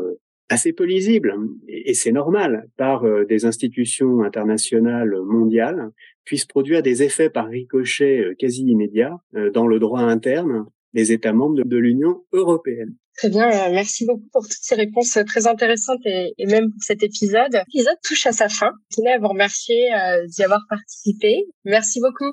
assez 0.50 0.74
peu 0.74 0.84
lisible 0.84 1.36
et 1.68 1.94
c'est 1.94 2.12
normal 2.12 2.68
par 2.76 3.06
des 3.28 3.46
institutions 3.46 4.24
internationales 4.24 5.16
mondiales 5.24 5.92
puissent 6.26 6.46
produire 6.46 6.82
des 6.82 7.04
effets 7.04 7.30
par 7.30 7.48
ricochet 7.48 8.36
quasi 8.40 8.64
immédiats 8.64 9.18
dans 9.54 9.68
le 9.68 9.80
droit 9.80 10.02
interne 10.02 10.66
des 10.94 11.12
États 11.12 11.34
membres 11.34 11.64
de 11.64 11.78
l'Union 11.78 12.24
européenne. 12.34 12.96
Très 13.20 13.30
bien, 13.30 13.50
euh, 13.50 13.72
merci 13.72 14.06
beaucoup 14.06 14.30
pour 14.32 14.44
toutes 14.44 14.62
ces 14.62 14.76
réponses 14.76 15.18
euh, 15.18 15.24
très 15.26 15.46
intéressantes 15.46 16.00
et, 16.06 16.34
même 16.46 16.72
pour 16.72 16.82
cet 16.82 17.04
épisode. 17.04 17.52
L'épisode 17.52 17.98
touche 18.02 18.26
à 18.26 18.32
sa 18.32 18.48
fin. 18.48 18.72
Je 18.92 18.96
tenais 18.96 19.12
à 19.12 19.20
vous 19.20 19.28
remercier 19.28 19.94
euh, 19.94 20.26
d'y 20.28 20.42
avoir 20.42 20.62
participé. 20.70 21.46
Merci 21.66 22.00
beaucoup. 22.00 22.32